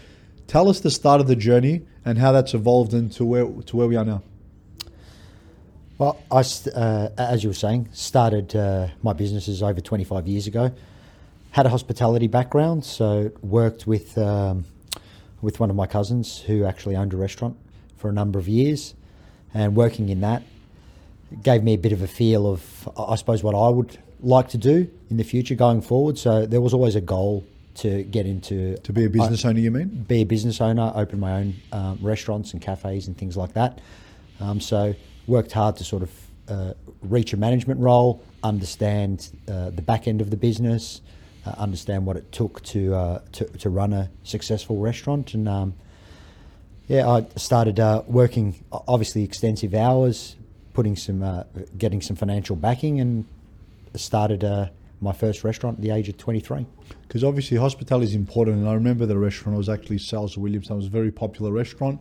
Tell 0.47 0.69
us 0.69 0.81
the 0.81 0.91
start 0.91 1.21
of 1.21 1.27
the 1.27 1.37
journey 1.37 1.83
and 2.05 2.19
how 2.19 2.33
that's 2.33 2.55
evolved 2.55 2.95
into 2.95 3.25
where 3.25 3.45
to 3.45 3.77
where 3.77 3.87
we 3.87 3.97
are 3.97 4.05
now. 4.05 4.23
Well, 5.97 6.21
I, 6.31 6.45
uh, 6.75 7.09
as 7.17 7.45
you 7.45 7.51
were 7.51 7.55
saying, 7.55 7.89
started 7.93 8.55
uh, 8.57 8.89
my 9.03 9.13
businesses 9.13 9.63
over 9.63 9.81
25 9.81 10.27
years 10.27 10.47
ago. 10.47 10.73
Had 11.53 11.67
a 11.67 11.69
hospitality 11.69 12.27
background, 12.27 12.85
so 12.85 13.31
worked 13.43 13.87
with 13.87 14.19
um, 14.19 14.65
with 15.41 15.61
one 15.61 15.71
of 15.71 15.77
my 15.77 15.87
cousins 15.87 16.41
who 16.41 16.65
actually 16.65 16.97
owned 16.97 17.13
a 17.13 17.17
restaurant 17.17 17.57
for 17.97 18.09
a 18.09 18.13
number 18.13 18.39
of 18.39 18.49
years, 18.49 18.95
and 19.55 19.75
working 19.77 20.09
in 20.09 20.21
that 20.21 20.43
gave 21.43 21.63
me 21.63 21.75
a 21.75 21.79
bit 21.79 21.93
of 21.93 22.03
a 22.03 22.07
feel 22.07 22.47
of, 22.47 22.89
I 22.99 23.17
suppose, 23.17 23.43
what 23.43 23.55
I 23.55 23.69
would 23.69 23.99
like 24.21 24.49
to 24.49 24.59
do 24.59 24.91
in 25.11 25.17
the 25.17 25.25
future 25.25 25.55
going 25.55 25.81
forward. 25.83 26.19
So 26.19 26.47
there 26.47 26.61
was 26.61 26.73
always 26.75 26.95
a 26.95 27.01
goal 27.01 27.45
to 27.77 28.05
get 28.05 28.27
into 28.27 28.77
To 28.79 28.93
be 28.93 29.05
a 29.05 29.11
business 29.11 29.45
owner, 29.45 29.59
you 29.59 29.71
mean? 29.71 30.05
be 30.07 30.21
a 30.23 30.25
business 30.25 30.61
owner, 30.61 30.93
open 30.95 31.19
my 31.19 31.33
own 31.41 31.55
um, 31.73 31.99
restaurants 32.01 32.53
and 32.53 32.63
cafes 32.63 33.09
and 33.09 33.17
things 33.17 33.37
like 33.37 33.55
that. 33.55 33.81
Um, 34.41 34.61
so 34.61 34.95
worked 35.27 35.53
hard 35.53 35.77
to 35.77 35.85
sort 35.85 36.03
of 36.03 36.11
uh, 36.49 36.75
reach 37.03 37.33
a 37.33 37.37
management 37.37 37.81
role, 37.81 38.23
understand 38.43 39.31
uh, 39.49 39.71
the 39.71 39.83
back 39.83 40.07
end 40.07 40.21
of 40.21 40.31
the 40.31 40.37
business, 40.37 41.01
uh, 41.47 41.55
understand 41.59 42.07
what 42.07 42.17
it 42.17 42.31
took 42.31 42.63
to, 42.63 42.95
uh, 42.95 43.19
to 43.33 43.45
to 43.47 43.71
run 43.71 43.93
a 43.93 44.11
successful 44.23 44.77
restaurant, 44.77 45.35
and 45.35 45.49
um, 45.49 45.75
yeah, 46.87 47.09
I 47.09 47.27
started 47.37 47.81
uh, 47.81 48.03
working 48.07 48.63
obviously 48.71 49.25
extensive 49.25 49.75
hours, 49.75 50.37
putting 50.75 50.97
some, 50.97 51.23
uh, 51.23 51.45
getting 51.79 52.03
some 52.03 52.17
financial 52.17 52.57
backing, 52.57 53.01
and 53.01 53.25
started 53.95 54.45
uh, 54.45 54.69
my 55.01 55.13
first 55.13 55.45
restaurant 55.45 55.79
at 55.79 55.83
the 55.83 55.91
age 55.91 56.09
of 56.09 56.19
23. 56.19 56.67
Because 57.07 57.25
obviously 57.25 57.57
hospitality 57.57 58.09
is 58.09 58.15
important, 58.15 58.59
and 58.59 58.69
I 58.69 58.75
remember 58.75 59.07
the 59.07 59.17
restaurant 59.17 59.57
was 59.57 59.69
actually 59.69 59.99
Sal's 59.99 60.37
Williams. 60.37 60.69
It 60.69 60.75
was 60.75 60.87
a 60.87 60.91
very 60.91 61.11
popular 61.11 61.53
restaurant, 61.53 62.01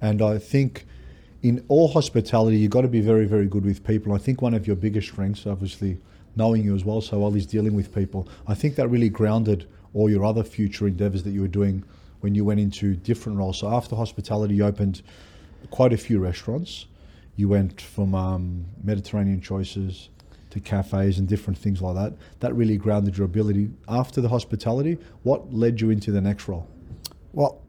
and 0.00 0.22
I 0.22 0.38
think 0.38 0.86
in 1.42 1.64
all 1.68 1.88
hospitality 1.88 2.58
you've 2.58 2.70
got 2.70 2.82
to 2.82 2.88
be 2.88 3.00
very, 3.00 3.26
very 3.26 3.46
good 3.46 3.64
with 3.64 3.84
people. 3.84 4.12
I 4.12 4.18
think 4.18 4.42
one 4.42 4.54
of 4.54 4.66
your 4.66 4.76
biggest 4.76 5.08
strengths, 5.08 5.44
obviously, 5.46 5.98
knowing 6.36 6.62
you 6.62 6.76
as 6.76 6.84
well 6.84 7.00
so 7.00 7.18
well, 7.18 7.34
is 7.34 7.46
dealing 7.46 7.74
with 7.74 7.92
people. 7.92 8.28
I 8.46 8.54
think 8.54 8.76
that 8.76 8.86
really 8.88 9.08
grounded 9.08 9.66
all 9.92 10.08
your 10.08 10.24
other 10.24 10.44
future 10.44 10.86
endeavours 10.86 11.24
that 11.24 11.30
you 11.30 11.40
were 11.40 11.48
doing 11.48 11.82
when 12.20 12.34
you 12.34 12.44
went 12.44 12.60
into 12.60 12.94
different 12.94 13.38
roles. 13.38 13.58
So 13.58 13.70
after 13.70 13.96
hospitality, 13.96 14.54
you 14.54 14.64
opened 14.64 15.02
quite 15.70 15.92
a 15.92 15.96
few 15.96 16.18
restaurants. 16.18 16.86
You 17.36 17.48
went 17.48 17.80
from 17.80 18.14
um, 18.14 18.66
Mediterranean 18.82 19.40
choices 19.40 20.10
to 20.50 20.60
cafes 20.60 21.18
and 21.18 21.28
different 21.28 21.58
things 21.58 21.80
like 21.80 21.94
that. 21.94 22.12
That 22.40 22.54
really 22.54 22.76
grounded 22.76 23.16
your 23.16 23.24
ability. 23.24 23.70
After 23.88 24.20
the 24.20 24.28
hospitality, 24.28 24.98
what 25.22 25.52
led 25.52 25.80
you 25.80 25.90
into 25.90 26.10
the 26.10 26.20
next 26.20 26.48
role? 26.48 26.68
Well, 27.32 27.62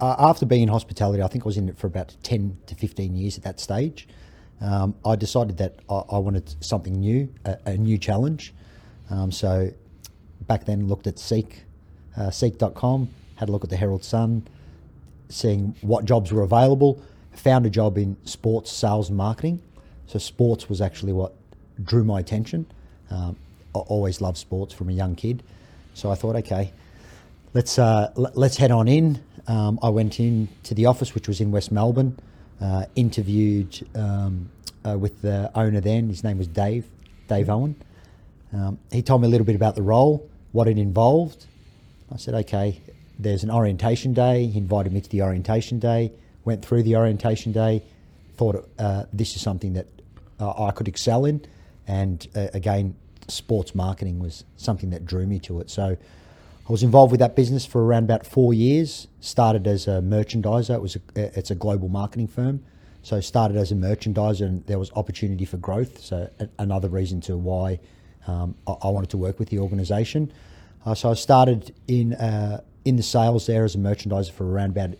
uh, 0.00 0.16
after 0.18 0.44
being 0.44 0.62
in 0.62 0.68
hospitality, 0.68 1.22
I 1.22 1.28
think 1.28 1.44
I 1.44 1.46
was 1.46 1.56
in 1.56 1.68
it 1.68 1.78
for 1.78 1.86
about 1.86 2.16
10 2.22 2.56
to 2.66 2.74
15 2.74 3.16
years 3.16 3.38
at 3.38 3.44
that 3.44 3.60
stage. 3.60 4.08
Um, 4.60 4.94
I 5.04 5.16
decided 5.16 5.58
that 5.58 5.76
I, 5.88 6.02
I, 6.10 6.18
wanted 6.18 6.54
something 6.64 6.94
new, 6.94 7.32
a, 7.44 7.58
a 7.66 7.76
new 7.76 7.98
challenge. 7.98 8.54
Um, 9.10 9.30
so 9.30 9.70
back 10.42 10.64
then 10.64 10.88
looked 10.88 11.06
at 11.06 11.18
Seek, 11.18 11.64
uh, 12.16 12.30
Seek.com, 12.30 13.08
had 13.36 13.48
a 13.48 13.52
look 13.52 13.64
at 13.64 13.70
the 13.70 13.76
Herald 13.76 14.04
Sun, 14.04 14.46
seeing 15.28 15.74
what 15.80 16.04
jobs 16.04 16.32
were 16.32 16.42
available, 16.42 17.02
found 17.32 17.66
a 17.66 17.70
job 17.70 17.96
in 17.98 18.16
sports 18.24 18.72
sales 18.72 19.08
and 19.08 19.16
marketing. 19.16 19.62
So 20.06 20.18
sports 20.18 20.68
was 20.68 20.80
actually 20.80 21.12
what 21.12 21.34
drew 21.82 22.04
my 22.04 22.20
attention. 22.20 22.66
Um, 23.10 23.36
I 23.74 23.78
always 23.80 24.20
loved 24.20 24.38
sports 24.38 24.72
from 24.72 24.88
a 24.88 24.92
young 24.92 25.14
kid, 25.14 25.42
so 25.94 26.10
I 26.10 26.14
thought, 26.14 26.36
okay, 26.36 26.72
let's 27.54 27.78
uh, 27.78 28.10
l- 28.16 28.32
let's 28.34 28.56
head 28.56 28.70
on 28.70 28.88
in. 28.88 29.22
Um, 29.46 29.78
I 29.82 29.90
went 29.90 30.18
in 30.18 30.48
to 30.64 30.74
the 30.74 30.86
office, 30.86 31.14
which 31.14 31.28
was 31.28 31.40
in 31.40 31.50
West 31.50 31.70
Melbourne, 31.70 32.18
uh, 32.60 32.86
interviewed 32.96 33.86
um, 33.94 34.48
uh, 34.84 34.96
with 34.98 35.22
the 35.22 35.50
owner 35.54 35.80
then. 35.80 36.08
His 36.08 36.24
name 36.24 36.38
was 36.38 36.48
Dave, 36.48 36.86
Dave 37.28 37.50
Owen. 37.50 37.76
Um, 38.52 38.78
he 38.90 39.02
told 39.02 39.20
me 39.20 39.28
a 39.28 39.30
little 39.30 39.44
bit 39.44 39.56
about 39.56 39.74
the 39.74 39.82
role, 39.82 40.28
what 40.52 40.68
it 40.68 40.78
involved. 40.78 41.46
I 42.12 42.16
said, 42.16 42.34
okay, 42.34 42.80
there's 43.18 43.42
an 43.42 43.50
orientation 43.50 44.12
day. 44.12 44.46
He 44.46 44.58
invited 44.58 44.92
me 44.92 45.00
to 45.00 45.08
the 45.08 45.22
orientation 45.22 45.78
day, 45.78 46.12
went 46.44 46.64
through 46.64 46.82
the 46.82 46.96
orientation 46.96 47.52
day, 47.52 47.82
thought 48.36 48.68
uh, 48.78 49.04
this 49.12 49.36
is 49.36 49.42
something 49.42 49.72
that 49.74 49.86
uh, 50.38 50.66
I 50.66 50.70
could 50.70 50.88
excel 50.88 51.24
in. 51.24 51.44
And 51.86 52.26
uh, 52.34 52.48
again, 52.52 52.94
sports 53.28 53.74
marketing 53.74 54.18
was 54.18 54.44
something 54.56 54.90
that 54.90 55.06
drew 55.06 55.26
me 55.26 55.38
to 55.40 55.60
it. 55.60 55.70
So 55.70 55.96
I 56.68 56.72
was 56.72 56.82
involved 56.82 57.10
with 57.10 57.20
that 57.20 57.36
business 57.36 57.64
for 57.64 57.84
around 57.84 58.04
about 58.04 58.26
four 58.26 58.52
years. 58.52 59.06
Started 59.20 59.66
as 59.66 59.86
a 59.86 60.02
merchandiser. 60.02 60.74
It 60.74 60.82
was 60.82 60.96
a, 60.96 61.38
it's 61.38 61.50
a 61.50 61.54
global 61.54 61.88
marketing 61.88 62.28
firm. 62.28 62.62
So 63.02 63.20
started 63.20 63.56
as 63.56 63.70
a 63.70 63.76
merchandiser, 63.76 64.46
and 64.46 64.66
there 64.66 64.80
was 64.80 64.90
opportunity 64.96 65.44
for 65.44 65.58
growth. 65.58 66.00
So 66.00 66.28
a, 66.40 66.48
another 66.58 66.88
reason 66.88 67.20
to 67.22 67.36
why 67.36 67.78
um, 68.26 68.56
I, 68.66 68.72
I, 68.82 68.88
wanted 68.88 69.10
to 69.10 69.16
work 69.16 69.38
with 69.38 69.48
the 69.50 69.60
organisation. 69.60 70.32
Uh, 70.84 70.94
so 70.96 71.10
I 71.12 71.14
started 71.14 71.72
in 71.86 72.14
uh, 72.14 72.62
in 72.86 72.94
the 72.96 73.02
sales 73.02 73.46
there 73.46 73.64
as 73.64 73.74
a 73.74 73.78
merchandiser 73.78 74.30
for 74.30 74.48
around 74.48 74.70
about 74.70 74.96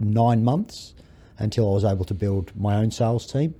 nine 0.00 0.42
months 0.42 0.94
until 1.38 1.70
I 1.70 1.74
was 1.74 1.84
able 1.84 2.06
to 2.06 2.14
build 2.14 2.50
my 2.56 2.76
own 2.76 2.90
sales 2.90 3.30
team, 3.30 3.54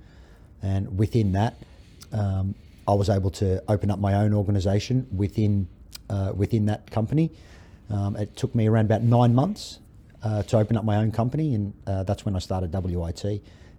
and 0.63 0.97
within 0.97 1.33
that, 1.33 1.55
um, 2.11 2.55
I 2.87 2.95
was 2.95 3.09
able 3.09 3.29
to 3.31 3.63
open 3.71 3.91
up 3.91 3.99
my 3.99 4.15
own 4.15 4.33
organisation 4.33 5.07
within 5.15 5.67
uh, 6.09 6.33
within 6.35 6.65
that 6.65 6.89
company. 6.89 7.29
Um, 7.91 8.15
it 8.15 8.35
took 8.35 8.55
me 8.55 8.67
around 8.67 8.85
about 8.85 9.03
nine 9.03 9.35
months 9.35 9.79
uh, 10.23 10.41
to 10.43 10.57
open 10.57 10.75
up 10.75 10.83
my 10.83 10.97
own 10.97 11.11
company, 11.11 11.53
and 11.53 11.73
uh, 11.85 12.03
that's 12.03 12.25
when 12.25 12.35
I 12.35 12.39
started 12.39 12.73
WIT 12.73 13.23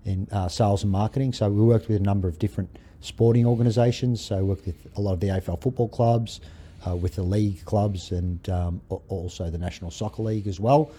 in 0.05 0.29
uh, 0.31 0.49
sales 0.49 0.85
and 0.85 0.93
marketing. 0.93 1.33
So 1.33 1.51
we 1.51 1.63
worked 1.63 1.89
with 1.89 2.01
a 2.01 2.05
number 2.05 2.29
of 2.29 2.39
different 2.39 2.79
sporting 3.01 3.45
organisations. 3.45 4.21
So 4.21 4.39
I 4.39 4.43
worked 4.43 4.67
with 4.67 4.87
a 4.97 5.01
lot 5.01 5.15
of 5.15 5.21
the 5.21 5.29
AFL 5.29 5.61
football 5.61 5.89
clubs, 5.89 6.41
uh, 6.87 6.97
with 6.97 7.17
the 7.17 7.23
league 7.23 7.65
clubs, 7.65 8.13
and 8.13 8.49
um, 8.49 8.81
also 9.09 9.51
the 9.51 9.59
National 9.59 9.91
Soccer 9.91 10.23
League 10.23 10.47
as 10.47 10.61
well. 10.61 10.91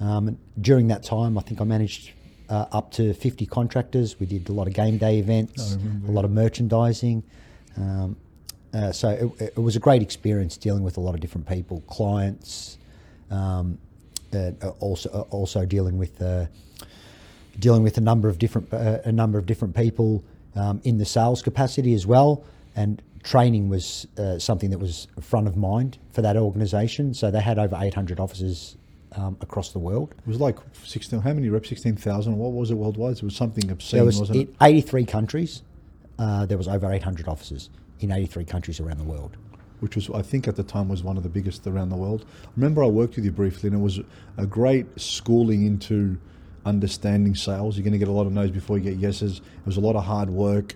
Um, 0.00 0.38
during 0.60 0.88
that 0.88 1.02
time, 1.02 1.36
I 1.36 1.42
think 1.42 1.60
I 1.60 1.64
managed 1.64 2.12
uh, 2.48 2.66
up 2.72 2.90
to 2.92 3.14
50 3.14 3.46
contractors. 3.46 4.18
We 4.18 4.26
did 4.26 4.48
a 4.48 4.52
lot 4.52 4.66
of 4.66 4.72
game 4.72 4.98
day 4.98 5.18
events, 5.18 5.76
a 6.08 6.10
lot 6.10 6.24
of 6.24 6.30
merchandising. 6.30 7.22
Um, 7.76 8.16
uh, 8.72 8.92
so 8.92 9.34
it, 9.38 9.52
it, 9.56 9.58
was 9.58 9.76
a 9.76 9.80
great 9.80 10.02
experience 10.02 10.56
dealing 10.56 10.82
with 10.82 10.96
a 10.96 11.00
lot 11.00 11.14
of 11.14 11.20
different 11.20 11.48
people, 11.48 11.82
clients, 11.88 12.78
um, 13.30 13.78
uh, 14.32 14.52
also 14.78 15.26
also 15.30 15.66
dealing 15.66 15.98
with 15.98 16.20
uh, 16.22 16.46
dealing 17.58 17.82
with 17.82 17.98
a 17.98 18.00
number 18.00 18.28
of 18.28 18.38
different 18.38 18.72
uh, 18.72 18.98
a 19.04 19.12
number 19.12 19.38
of 19.38 19.46
different 19.46 19.74
people 19.74 20.22
um, 20.54 20.80
in 20.84 20.98
the 20.98 21.04
sales 21.04 21.42
capacity 21.42 21.94
as 21.94 22.06
well. 22.06 22.44
And 22.76 23.02
training 23.22 23.68
was 23.68 24.06
uh, 24.18 24.38
something 24.38 24.70
that 24.70 24.78
was 24.78 25.06
front 25.20 25.46
of 25.46 25.56
mind 25.56 25.98
for 26.12 26.22
that 26.22 26.36
organisation. 26.36 27.14
So 27.14 27.30
they 27.30 27.40
had 27.40 27.58
over 27.58 27.76
800 27.78 28.18
offices 28.18 28.76
um, 29.12 29.36
across 29.40 29.72
the 29.72 29.78
world. 29.78 30.14
It 30.18 30.26
was 30.26 30.40
like 30.40 30.58
16, 30.84 31.20
how 31.20 31.32
many 31.32 31.48
reps? 31.48 31.68
16,000? 31.68 32.36
What 32.36 32.52
was 32.52 32.70
it 32.70 32.74
worldwide? 32.74 33.16
It 33.16 33.22
was 33.22 33.36
something 33.36 33.70
obscene, 33.70 34.04
was 34.04 34.18
wasn't 34.18 34.38
it? 34.38 34.54
83 34.62 35.04
countries. 35.04 35.62
Uh, 36.18 36.46
there 36.46 36.58
was 36.58 36.68
over 36.68 36.90
800 36.92 37.28
offices 37.28 37.70
in 38.00 38.12
83 38.12 38.44
countries 38.44 38.80
around 38.80 38.98
the 38.98 39.04
world. 39.04 39.36
Which 39.80 39.96
was, 39.96 40.10
I 40.10 40.20
think, 40.20 40.46
at 40.46 40.56
the 40.56 40.62
time 40.62 40.90
was 40.90 41.02
one 41.02 41.16
of 41.16 41.22
the 41.22 41.30
biggest 41.30 41.66
around 41.66 41.88
the 41.88 41.96
world. 41.96 42.26
Remember, 42.54 42.84
I 42.84 42.86
worked 42.86 43.16
with 43.16 43.24
you 43.24 43.32
briefly, 43.32 43.68
and 43.68 43.78
it 43.78 43.82
was 43.82 44.00
a 44.36 44.44
great 44.44 44.86
schooling 45.00 45.64
into 45.64 46.18
understanding 46.66 47.34
sales. 47.34 47.76
You're 47.76 47.84
going 47.84 47.94
to 47.94 47.98
get 47.98 48.08
a 48.08 48.12
lot 48.12 48.26
of 48.26 48.32
no's 48.32 48.50
before 48.50 48.76
you 48.76 48.84
get 48.84 48.98
yeses. 48.98 49.38
It 49.38 49.66
was 49.66 49.78
a 49.78 49.80
lot 49.80 49.96
of 49.96 50.04
hard 50.04 50.28
work, 50.28 50.74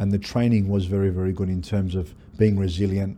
and 0.00 0.10
the 0.10 0.18
training 0.18 0.68
was 0.68 0.86
very, 0.86 1.10
very 1.10 1.32
good 1.32 1.48
in 1.48 1.62
terms 1.62 1.94
of 1.94 2.14
being 2.38 2.58
resilient, 2.58 3.16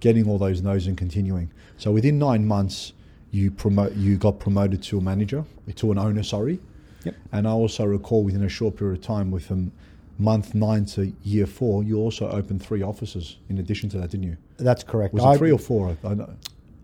getting 0.00 0.26
all 0.26 0.38
those 0.38 0.62
no's, 0.62 0.86
and 0.88 0.96
continuing. 0.96 1.50
So 1.76 1.92
within 1.92 2.18
nine 2.18 2.46
months, 2.46 2.94
you 3.32 3.50
promote 3.50 3.94
you 3.94 4.16
got 4.16 4.38
promoted 4.38 4.82
to 4.82 4.98
a 4.98 5.00
manager 5.00 5.44
to 5.74 5.90
an 5.90 5.98
owner 5.98 6.22
sorry 6.22 6.60
yep. 7.02 7.14
and 7.32 7.48
i 7.48 7.50
also 7.50 7.84
recall 7.84 8.22
within 8.22 8.44
a 8.44 8.48
short 8.48 8.76
period 8.76 8.98
of 8.98 9.02
time 9.02 9.30
within 9.30 9.72
month 10.18 10.54
nine 10.54 10.84
to 10.84 11.12
year 11.24 11.46
four 11.46 11.82
you 11.82 11.96
also 11.96 12.28
opened 12.30 12.62
three 12.62 12.82
offices 12.82 13.38
in 13.48 13.58
addition 13.58 13.88
to 13.88 13.98
that 13.98 14.10
didn't 14.10 14.26
you 14.26 14.36
that's 14.58 14.84
correct 14.84 15.14
was 15.14 15.24
it 15.24 15.38
three 15.38 15.50
or 15.50 15.58
four 15.58 15.96
i 16.04 16.14
know 16.14 16.30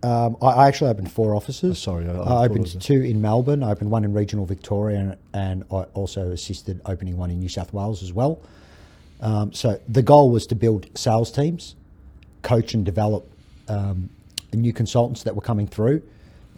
um, 0.00 0.36
I 0.40 0.68
actually 0.68 0.90
opened 0.90 1.10
four 1.10 1.34
offices. 1.34 1.72
Oh, 1.72 1.74
sorry, 1.74 2.08
I, 2.08 2.12
I, 2.12 2.42
I 2.42 2.44
opened 2.44 2.80
two 2.80 3.00
in 3.00 3.20
Melbourne. 3.20 3.64
I 3.64 3.72
opened 3.72 3.90
one 3.90 4.04
in 4.04 4.12
regional 4.12 4.46
Victoria, 4.46 4.96
and, 4.96 5.16
and 5.34 5.64
I 5.72 5.82
also 5.94 6.30
assisted 6.30 6.80
opening 6.86 7.16
one 7.16 7.32
in 7.32 7.40
New 7.40 7.48
South 7.48 7.72
Wales 7.72 8.00
as 8.04 8.12
well. 8.12 8.40
Um, 9.20 9.52
so 9.52 9.80
the 9.88 10.02
goal 10.02 10.30
was 10.30 10.46
to 10.48 10.54
build 10.54 10.86
sales 10.96 11.30
teams, 11.30 11.74
coach 12.42 12.74
and 12.74 12.84
develop 12.84 13.30
um, 13.68 14.10
new 14.52 14.72
consultants 14.72 15.24
that 15.24 15.34
were 15.34 15.42
coming 15.42 15.66
through, 15.66 16.02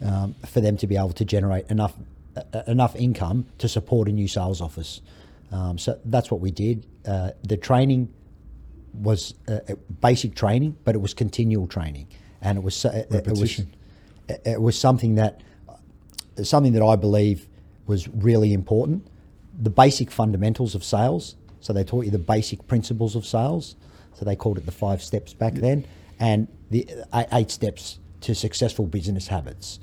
um, 0.03 0.35
for 0.45 0.61
them 0.61 0.77
to 0.77 0.87
be 0.87 0.95
able 0.95 1.13
to 1.13 1.25
generate 1.25 1.69
enough 1.69 1.93
uh, 2.35 2.61
enough 2.67 2.95
income 2.95 3.45
to 3.57 3.67
support 3.67 4.07
a 4.07 4.11
new 4.11 4.27
sales 4.27 4.61
office. 4.61 5.01
Um, 5.51 5.77
so 5.77 5.99
that's 6.05 6.31
what 6.31 6.39
we 6.39 6.49
did. 6.51 6.85
Uh, 7.05 7.31
the 7.43 7.57
training 7.57 8.13
was 8.93 9.33
uh, 9.47 9.59
basic 9.99 10.35
training, 10.35 10.77
but 10.85 10.95
it 10.95 10.99
was 10.99 11.13
continual 11.13 11.67
training, 11.67 12.07
and 12.41 12.57
it 12.57 12.63
was 12.63 12.85
it, 12.85 13.07
it 13.11 13.27
was 13.27 13.61
it 14.27 14.61
was 14.61 14.79
something 14.79 15.15
that 15.15 15.41
something 16.43 16.73
that 16.73 16.83
I 16.83 16.95
believe 16.95 17.47
was 17.85 18.07
really 18.07 18.53
important. 18.53 19.05
The 19.61 19.69
basic 19.69 20.09
fundamentals 20.09 20.75
of 20.75 20.83
sales. 20.83 21.35
So 21.61 21.73
they 21.73 21.83
taught 21.83 22.05
you 22.05 22.11
the 22.11 22.19
basic 22.19 22.67
principles 22.67 23.15
of 23.15 23.25
sales. 23.25 23.75
So 24.13 24.25
they 24.25 24.35
called 24.35 24.57
it 24.57 24.65
the 24.65 24.71
five 24.71 25.01
steps 25.01 25.33
back 25.33 25.53
then, 25.53 25.85
and 26.19 26.47
the 26.69 26.87
eight 27.31 27.49
steps 27.49 27.99
to 28.21 28.35
successful 28.35 28.85
business 28.85 29.27
habits. 29.27 29.79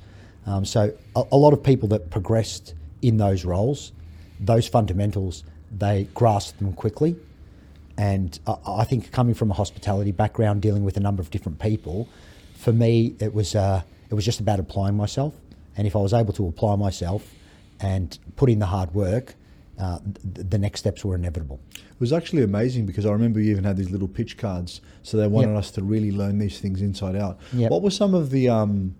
Um, 0.46 0.64
so 0.64 0.92
a, 1.16 1.24
a, 1.32 1.36
lot 1.36 1.52
of 1.52 1.62
people 1.62 1.88
that 1.90 2.10
progressed 2.10 2.74
in 3.02 3.16
those 3.16 3.44
roles, 3.44 3.92
those 4.40 4.68
fundamentals, 4.68 5.44
they 5.76 6.08
grasped 6.14 6.58
them 6.58 6.72
quickly. 6.72 7.16
And 7.96 8.38
I, 8.46 8.56
I 8.66 8.84
think 8.84 9.10
coming 9.12 9.34
from 9.34 9.50
a 9.50 9.54
hospitality 9.54 10.12
background, 10.12 10.62
dealing 10.62 10.84
with 10.84 10.96
a 10.96 11.00
number 11.00 11.20
of 11.20 11.30
different 11.30 11.58
people, 11.58 12.08
for 12.54 12.72
me 12.72 13.14
it 13.18 13.34
was 13.34 13.54
uh, 13.54 13.82
it 14.10 14.14
was 14.14 14.24
just 14.24 14.40
about 14.40 14.58
applying 14.58 14.96
myself. 14.96 15.34
And 15.76 15.86
if 15.86 15.94
I 15.94 15.98
was 15.98 16.14
able 16.14 16.32
to 16.34 16.46
apply 16.46 16.76
myself 16.76 17.34
and 17.80 18.18
put 18.36 18.50
in 18.50 18.58
the 18.58 18.66
hard 18.66 18.94
work, 18.94 19.34
uh, 19.78 19.98
th- 20.34 20.46
the 20.48 20.58
next 20.58 20.80
steps 20.80 21.04
were 21.04 21.14
inevitable. 21.14 21.60
It 21.74 22.00
was 22.00 22.12
actually 22.12 22.42
amazing 22.42 22.86
because 22.86 23.06
I 23.06 23.12
remember 23.12 23.40
you 23.40 23.50
even 23.50 23.64
had 23.64 23.76
these 23.76 23.90
little 23.90 24.08
pitch 24.08 24.36
cards, 24.36 24.80
so 25.02 25.16
they 25.16 25.26
wanted 25.26 25.50
yep. 25.50 25.58
us 25.58 25.70
to 25.72 25.82
really 25.82 26.12
learn 26.12 26.38
these 26.38 26.58
things 26.58 26.82
inside 26.82 27.16
out. 27.16 27.38
Yep. 27.52 27.70
What 27.70 27.82
were 27.82 27.90
some 27.90 28.14
of 28.14 28.30
the 28.30 28.48
um, 28.48 28.94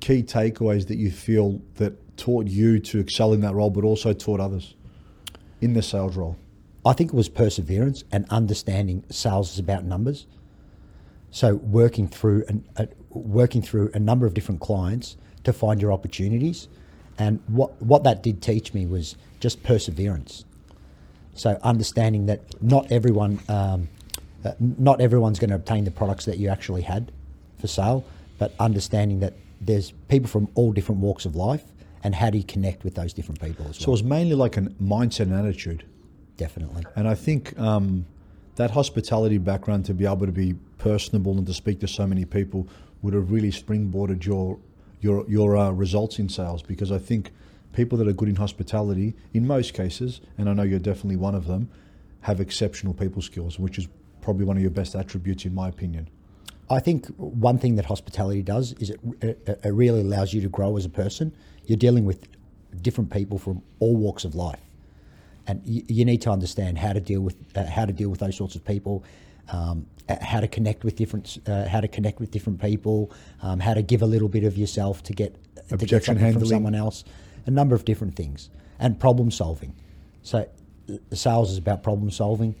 key 0.00 0.22
takeaways 0.22 0.86
that 0.88 0.96
you 0.96 1.10
feel 1.10 1.60
that 1.76 2.16
taught 2.16 2.46
you 2.46 2.78
to 2.80 2.98
excel 2.98 3.32
in 3.32 3.40
that 3.40 3.54
role, 3.54 3.70
but 3.70 3.84
also 3.84 4.12
taught 4.12 4.40
others 4.40 4.74
in 5.60 5.74
the 5.74 5.82
sales 5.82 6.16
role? 6.16 6.36
I 6.84 6.92
think 6.94 7.12
it 7.12 7.16
was 7.16 7.28
perseverance 7.28 8.04
and 8.10 8.24
understanding 8.30 9.04
sales 9.10 9.52
is 9.52 9.58
about 9.58 9.84
numbers. 9.84 10.26
So 11.30 11.56
working 11.56 12.08
through 12.08 12.44
an, 12.48 12.66
a, 12.76 12.88
working 13.10 13.62
through 13.62 13.90
a 13.94 13.98
number 13.98 14.26
of 14.26 14.34
different 14.34 14.60
clients 14.60 15.16
to 15.44 15.52
find 15.52 15.80
your 15.80 15.92
opportunities, 15.92 16.68
and 17.18 17.40
what 17.46 17.80
what 17.82 18.04
that 18.04 18.22
did 18.22 18.42
teach 18.42 18.74
me 18.74 18.86
was 18.86 19.16
just 19.40 19.62
perseverance. 19.62 20.44
So 21.34 21.58
understanding 21.62 22.26
that 22.26 22.40
not 22.62 22.90
everyone 22.92 23.40
um, 23.48 23.88
uh, 24.44 24.52
not 24.58 25.00
everyone's 25.00 25.38
going 25.38 25.50
to 25.50 25.56
obtain 25.56 25.84
the 25.84 25.90
products 25.90 26.24
that 26.24 26.38
you 26.38 26.48
actually 26.48 26.82
had 26.82 27.12
for 27.60 27.66
sale, 27.66 28.04
but 28.38 28.54
understanding 28.58 29.20
that 29.20 29.34
there's 29.60 29.90
people 30.08 30.28
from 30.28 30.48
all 30.54 30.72
different 30.72 31.00
walks 31.02 31.26
of 31.26 31.36
life, 31.36 31.64
and 32.02 32.14
how 32.14 32.30
do 32.30 32.38
you 32.38 32.44
connect 32.44 32.82
with 32.84 32.94
those 32.94 33.12
different 33.12 33.40
people 33.40 33.66
as 33.68 33.76
So 33.76 33.82
it 33.82 33.86
well? 33.88 33.92
was 33.92 34.02
mainly 34.04 34.34
like 34.34 34.56
a 34.56 34.62
mindset 34.82 35.20
and 35.20 35.34
attitude. 35.34 35.84
Definitely. 36.38 36.84
And 36.96 37.06
I 37.06 37.14
think 37.14 37.58
um, 37.58 38.06
that 38.56 38.70
hospitality 38.70 39.36
background 39.36 39.84
to 39.86 39.94
be 39.94 40.06
able 40.06 40.24
to 40.24 40.32
be 40.32 40.54
personable 40.78 41.36
and 41.36 41.46
to 41.46 41.52
speak 41.52 41.80
to 41.80 41.88
so 41.88 42.06
many 42.06 42.24
people 42.24 42.66
would 43.02 43.12
have 43.12 43.30
really 43.30 43.50
springboarded 43.50 44.24
your 44.24 44.58
your 45.02 45.28
your 45.28 45.56
uh, 45.56 45.70
results 45.70 46.18
in 46.18 46.28
sales 46.28 46.62
because 46.62 46.90
I 46.90 46.98
think 46.98 47.30
people 47.72 47.96
that 47.98 48.08
are 48.08 48.12
good 48.12 48.28
in 48.28 48.36
hospitality, 48.36 49.14
in 49.32 49.46
most 49.46 49.74
cases, 49.74 50.20
and 50.38 50.48
I 50.48 50.52
know 50.52 50.62
you're 50.62 50.78
definitely 50.78 51.16
one 51.16 51.34
of 51.34 51.46
them, 51.46 51.68
have 52.22 52.40
exceptional 52.40 52.94
people 52.94 53.22
skills, 53.22 53.58
which 53.58 53.78
is 53.78 53.88
probably 54.20 54.44
one 54.44 54.56
of 54.56 54.62
your 54.62 54.70
best 54.70 54.94
attributes 54.94 55.44
in 55.44 55.54
my 55.54 55.68
opinion. 55.68 56.08
I 56.68 56.78
think 56.78 57.06
one 57.16 57.58
thing 57.58 57.76
that 57.76 57.86
hospitality 57.86 58.42
does 58.42 58.72
is 58.74 58.90
it, 58.90 59.00
it, 59.20 59.60
it 59.64 59.72
really 59.72 60.00
allows 60.00 60.32
you 60.32 60.40
to 60.42 60.48
grow 60.48 60.76
as 60.76 60.84
a 60.84 60.88
person. 60.88 61.34
You're 61.66 61.78
dealing 61.78 62.04
with 62.04 62.28
different 62.80 63.10
people 63.10 63.38
from 63.38 63.62
all 63.80 63.96
walks 63.96 64.24
of 64.24 64.34
life, 64.34 64.60
and 65.46 65.60
you, 65.64 65.82
you 65.88 66.04
need 66.04 66.22
to 66.22 66.30
understand 66.30 66.78
how 66.78 66.92
to 66.92 67.00
deal 67.00 67.22
with 67.22 67.36
uh, 67.56 67.66
how 67.66 67.86
to 67.86 67.92
deal 67.92 68.08
with 68.08 68.20
those 68.20 68.36
sorts 68.36 68.54
of 68.54 68.64
people, 68.64 69.02
um, 69.52 69.86
uh, 70.08 70.16
how 70.22 70.38
to 70.38 70.46
connect 70.46 70.84
with 70.84 70.94
different 70.94 71.38
uh, 71.48 71.66
how 71.66 71.80
to 71.80 71.88
connect 71.88 72.20
with 72.20 72.30
different 72.30 72.60
people, 72.60 73.10
um, 73.42 73.58
how 73.58 73.74
to 73.74 73.82
give 73.82 74.02
a 74.02 74.06
little 74.06 74.28
bit 74.28 74.44
of 74.44 74.56
yourself 74.56 75.02
to 75.04 75.12
get 75.12 75.34
to 75.34 75.76
get 75.76 75.82
Objection 75.82 76.18
something 76.18 76.32
from 76.34 76.46
someone 76.46 76.74
else, 76.76 77.04
a 77.46 77.50
number 77.50 77.74
of 77.74 77.84
different 77.84 78.16
things, 78.16 78.50
and 78.78 78.98
problem 78.98 79.30
solving. 79.30 79.74
So, 80.22 80.48
sales 81.12 81.50
is 81.50 81.58
about 81.58 81.82
problem 81.82 82.10
solving. 82.10 82.54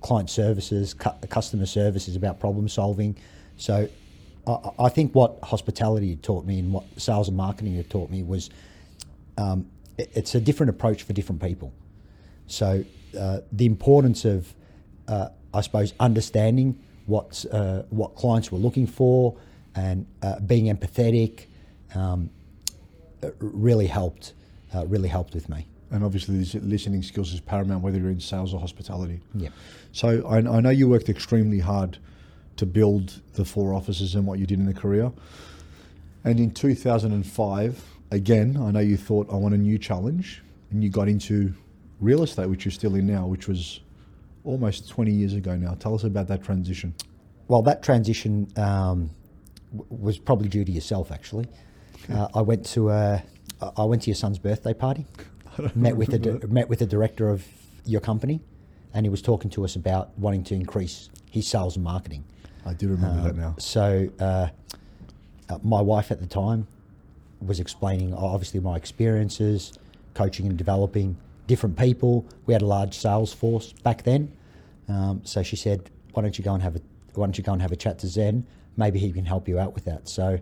Client 0.00 0.30
services, 0.30 0.94
cu- 0.94 1.10
customer 1.28 1.66
service 1.66 2.08
is 2.08 2.16
about 2.16 2.38
problem 2.40 2.68
solving. 2.68 3.16
So, 3.56 3.88
I, 4.46 4.70
I 4.78 4.88
think 4.88 5.14
what 5.14 5.38
hospitality 5.42 6.16
taught 6.16 6.44
me 6.44 6.58
and 6.60 6.72
what 6.72 6.84
sales 6.96 7.28
and 7.28 7.36
marketing 7.36 7.74
had 7.76 7.90
taught 7.90 8.10
me 8.10 8.22
was 8.22 8.50
um, 9.36 9.66
it- 9.96 10.10
it's 10.14 10.34
a 10.34 10.40
different 10.40 10.70
approach 10.70 11.02
for 11.02 11.12
different 11.12 11.42
people. 11.42 11.72
So, 12.46 12.84
uh, 13.18 13.40
the 13.52 13.66
importance 13.66 14.24
of, 14.24 14.54
uh, 15.06 15.28
I 15.54 15.60
suppose, 15.62 15.94
understanding 15.98 16.78
what 17.06 17.44
uh, 17.50 17.82
what 17.88 18.14
clients 18.16 18.52
were 18.52 18.58
looking 18.58 18.86
for 18.86 19.34
and 19.74 20.06
uh, 20.22 20.40
being 20.40 20.66
empathetic 20.74 21.46
um, 21.94 22.28
really 23.38 23.86
helped. 23.86 24.34
Uh, 24.74 24.86
really 24.86 25.08
helped 25.08 25.34
with 25.34 25.48
me. 25.48 25.66
And 25.90 26.04
obviously, 26.04 26.36
these 26.36 26.54
listening 26.56 27.02
skills 27.02 27.32
is 27.32 27.40
paramount 27.40 27.82
whether 27.82 27.98
you're 27.98 28.10
in 28.10 28.20
sales 28.20 28.52
or 28.52 28.60
hospitality. 28.60 29.20
Yeah. 29.34 29.48
So 29.92 30.26
I, 30.26 30.38
I 30.38 30.60
know 30.60 30.70
you 30.70 30.88
worked 30.88 31.08
extremely 31.08 31.60
hard 31.60 31.98
to 32.56 32.66
build 32.66 33.20
the 33.34 33.44
four 33.44 33.72
offices 33.72 34.14
and 34.14 34.26
what 34.26 34.38
you 34.38 34.46
did 34.46 34.58
in 34.58 34.66
the 34.66 34.74
career. 34.74 35.10
And 36.24 36.38
in 36.38 36.50
2005, 36.50 37.84
again, 38.10 38.56
I 38.60 38.70
know 38.70 38.80
you 38.80 38.96
thought 38.96 39.30
I 39.32 39.36
want 39.36 39.54
a 39.54 39.58
new 39.58 39.78
challenge, 39.78 40.42
and 40.70 40.82
you 40.82 40.90
got 40.90 41.08
into 41.08 41.54
real 42.00 42.22
estate, 42.22 42.48
which 42.48 42.64
you're 42.64 42.72
still 42.72 42.94
in 42.94 43.06
now, 43.06 43.26
which 43.26 43.48
was 43.48 43.80
almost 44.44 44.88
20 44.88 45.10
years 45.10 45.34
ago 45.34 45.56
now. 45.56 45.74
Tell 45.74 45.94
us 45.94 46.04
about 46.04 46.28
that 46.28 46.42
transition. 46.42 46.94
Well, 47.48 47.62
that 47.62 47.82
transition 47.82 48.48
um, 48.56 49.10
w- 49.76 49.86
was 49.88 50.18
probably 50.18 50.48
due 50.48 50.64
to 50.64 50.72
yourself, 50.72 51.10
actually. 51.10 51.46
Uh, 52.12 52.28
I 52.34 52.40
went 52.40 52.64
to 52.66 52.90
a, 52.90 53.22
I 53.76 53.84
went 53.84 54.02
to 54.02 54.10
your 54.10 54.14
son's 54.16 54.38
birthday 54.38 54.74
party, 54.74 55.06
met 55.74 55.96
with 55.96 56.10
the 56.10 56.18
di- 56.18 56.46
met 56.46 56.68
with 56.68 56.78
the 56.78 56.86
director 56.86 57.28
of 57.28 57.44
your 57.84 58.00
company, 58.00 58.40
and 58.94 59.04
he 59.04 59.10
was 59.10 59.22
talking 59.22 59.50
to 59.50 59.64
us 59.64 59.76
about 59.76 60.16
wanting 60.18 60.44
to 60.44 60.54
increase 60.54 61.10
his 61.30 61.46
sales 61.46 61.76
and 61.76 61.84
marketing. 61.84 62.24
I 62.64 62.74
do 62.74 62.88
remember 62.88 63.22
that 63.22 63.30
Um, 63.30 63.36
now. 63.40 63.54
So, 63.58 64.08
uh, 64.20 64.48
uh, 65.48 65.58
my 65.62 65.80
wife 65.80 66.10
at 66.10 66.20
the 66.20 66.26
time 66.26 66.66
was 67.40 67.60
explaining 67.60 68.12
uh, 68.12 68.18
obviously 68.18 68.60
my 68.60 68.76
experiences, 68.76 69.72
coaching 70.14 70.46
and 70.46 70.56
developing 70.56 71.16
different 71.46 71.76
people. 71.78 72.26
We 72.46 72.52
had 72.52 72.62
a 72.62 72.66
large 72.66 72.94
sales 72.94 73.32
force 73.32 73.72
back 73.72 74.02
then, 74.02 74.32
um, 74.88 75.20
so 75.24 75.42
she 75.42 75.56
said, 75.56 75.90
"Why 76.12 76.22
don't 76.22 76.36
you 76.38 76.44
go 76.44 76.54
and 76.54 76.62
have 76.62 76.76
a 76.76 76.80
Why 77.14 77.26
don't 77.26 77.36
you 77.36 77.44
go 77.44 77.52
and 77.52 77.62
have 77.62 77.72
a 77.72 77.76
chat 77.76 77.98
to 78.00 78.06
Zen? 78.06 78.46
Maybe 78.76 78.98
he 78.98 79.10
can 79.12 79.24
help 79.24 79.48
you 79.48 79.58
out 79.58 79.74
with 79.74 79.84
that." 79.84 80.08
So, 80.08 80.38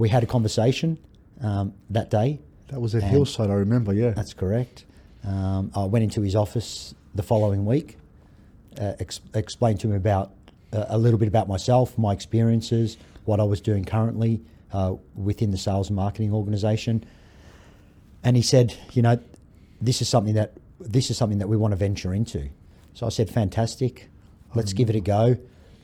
we 0.00 0.08
had 0.08 0.22
a 0.22 0.26
conversation 0.26 0.98
um, 1.42 1.74
that 1.90 2.10
day. 2.10 2.40
That 2.68 2.80
was 2.80 2.94
at 2.94 3.02
Hillside, 3.02 3.50
I 3.50 3.54
remember, 3.54 3.92
yeah. 3.92 4.10
That's 4.10 4.32
correct. 4.32 4.86
Um, 5.24 5.70
I 5.76 5.84
went 5.84 6.04
into 6.04 6.22
his 6.22 6.34
office 6.34 6.94
the 7.14 7.22
following 7.22 7.66
week, 7.66 7.98
uh, 8.80 8.94
ex- 8.98 9.20
explained 9.34 9.78
to 9.80 9.88
him 9.88 9.96
about 9.96 10.32
uh, 10.72 10.86
a 10.88 10.96
little 10.96 11.18
bit 11.18 11.28
about 11.28 11.48
myself, 11.48 11.98
my 11.98 12.14
experiences, 12.14 12.96
what 13.26 13.40
I 13.40 13.42
was 13.44 13.60
doing 13.60 13.84
currently 13.84 14.40
uh, 14.72 14.94
within 15.14 15.50
the 15.50 15.58
sales 15.58 15.90
and 15.90 15.96
marketing 15.96 16.32
organisation, 16.32 17.04
and 18.24 18.36
he 18.36 18.42
said, 18.42 18.74
"You 18.92 19.02
know, 19.02 19.18
this 19.82 20.00
is 20.00 20.08
something 20.08 20.34
that 20.34 20.52
this 20.78 21.10
is 21.10 21.18
something 21.18 21.38
that 21.38 21.48
we 21.48 21.58
want 21.58 21.72
to 21.72 21.76
venture 21.76 22.14
into." 22.14 22.48
So 22.94 23.04
I 23.04 23.10
said, 23.10 23.28
"Fantastic, 23.28 24.08
let's 24.54 24.72
give 24.72 24.88
it 24.88 24.96
a 24.96 25.00
go." 25.00 25.36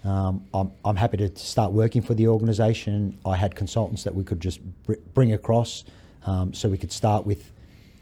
Um, 0.06 0.46
I'm, 0.54 0.70
I'm 0.84 0.94
happy 0.94 1.16
to 1.16 1.34
start 1.36 1.72
working 1.72 2.00
for 2.00 2.14
the 2.14 2.28
organisation. 2.28 3.18
I 3.26 3.34
had 3.34 3.56
consultants 3.56 4.04
that 4.04 4.14
we 4.14 4.22
could 4.22 4.40
just 4.40 4.60
br- 4.84 4.94
bring 5.14 5.32
across, 5.32 5.82
um, 6.26 6.54
so 6.54 6.68
we 6.68 6.78
could 6.78 6.92
start 6.92 7.26
with 7.26 7.50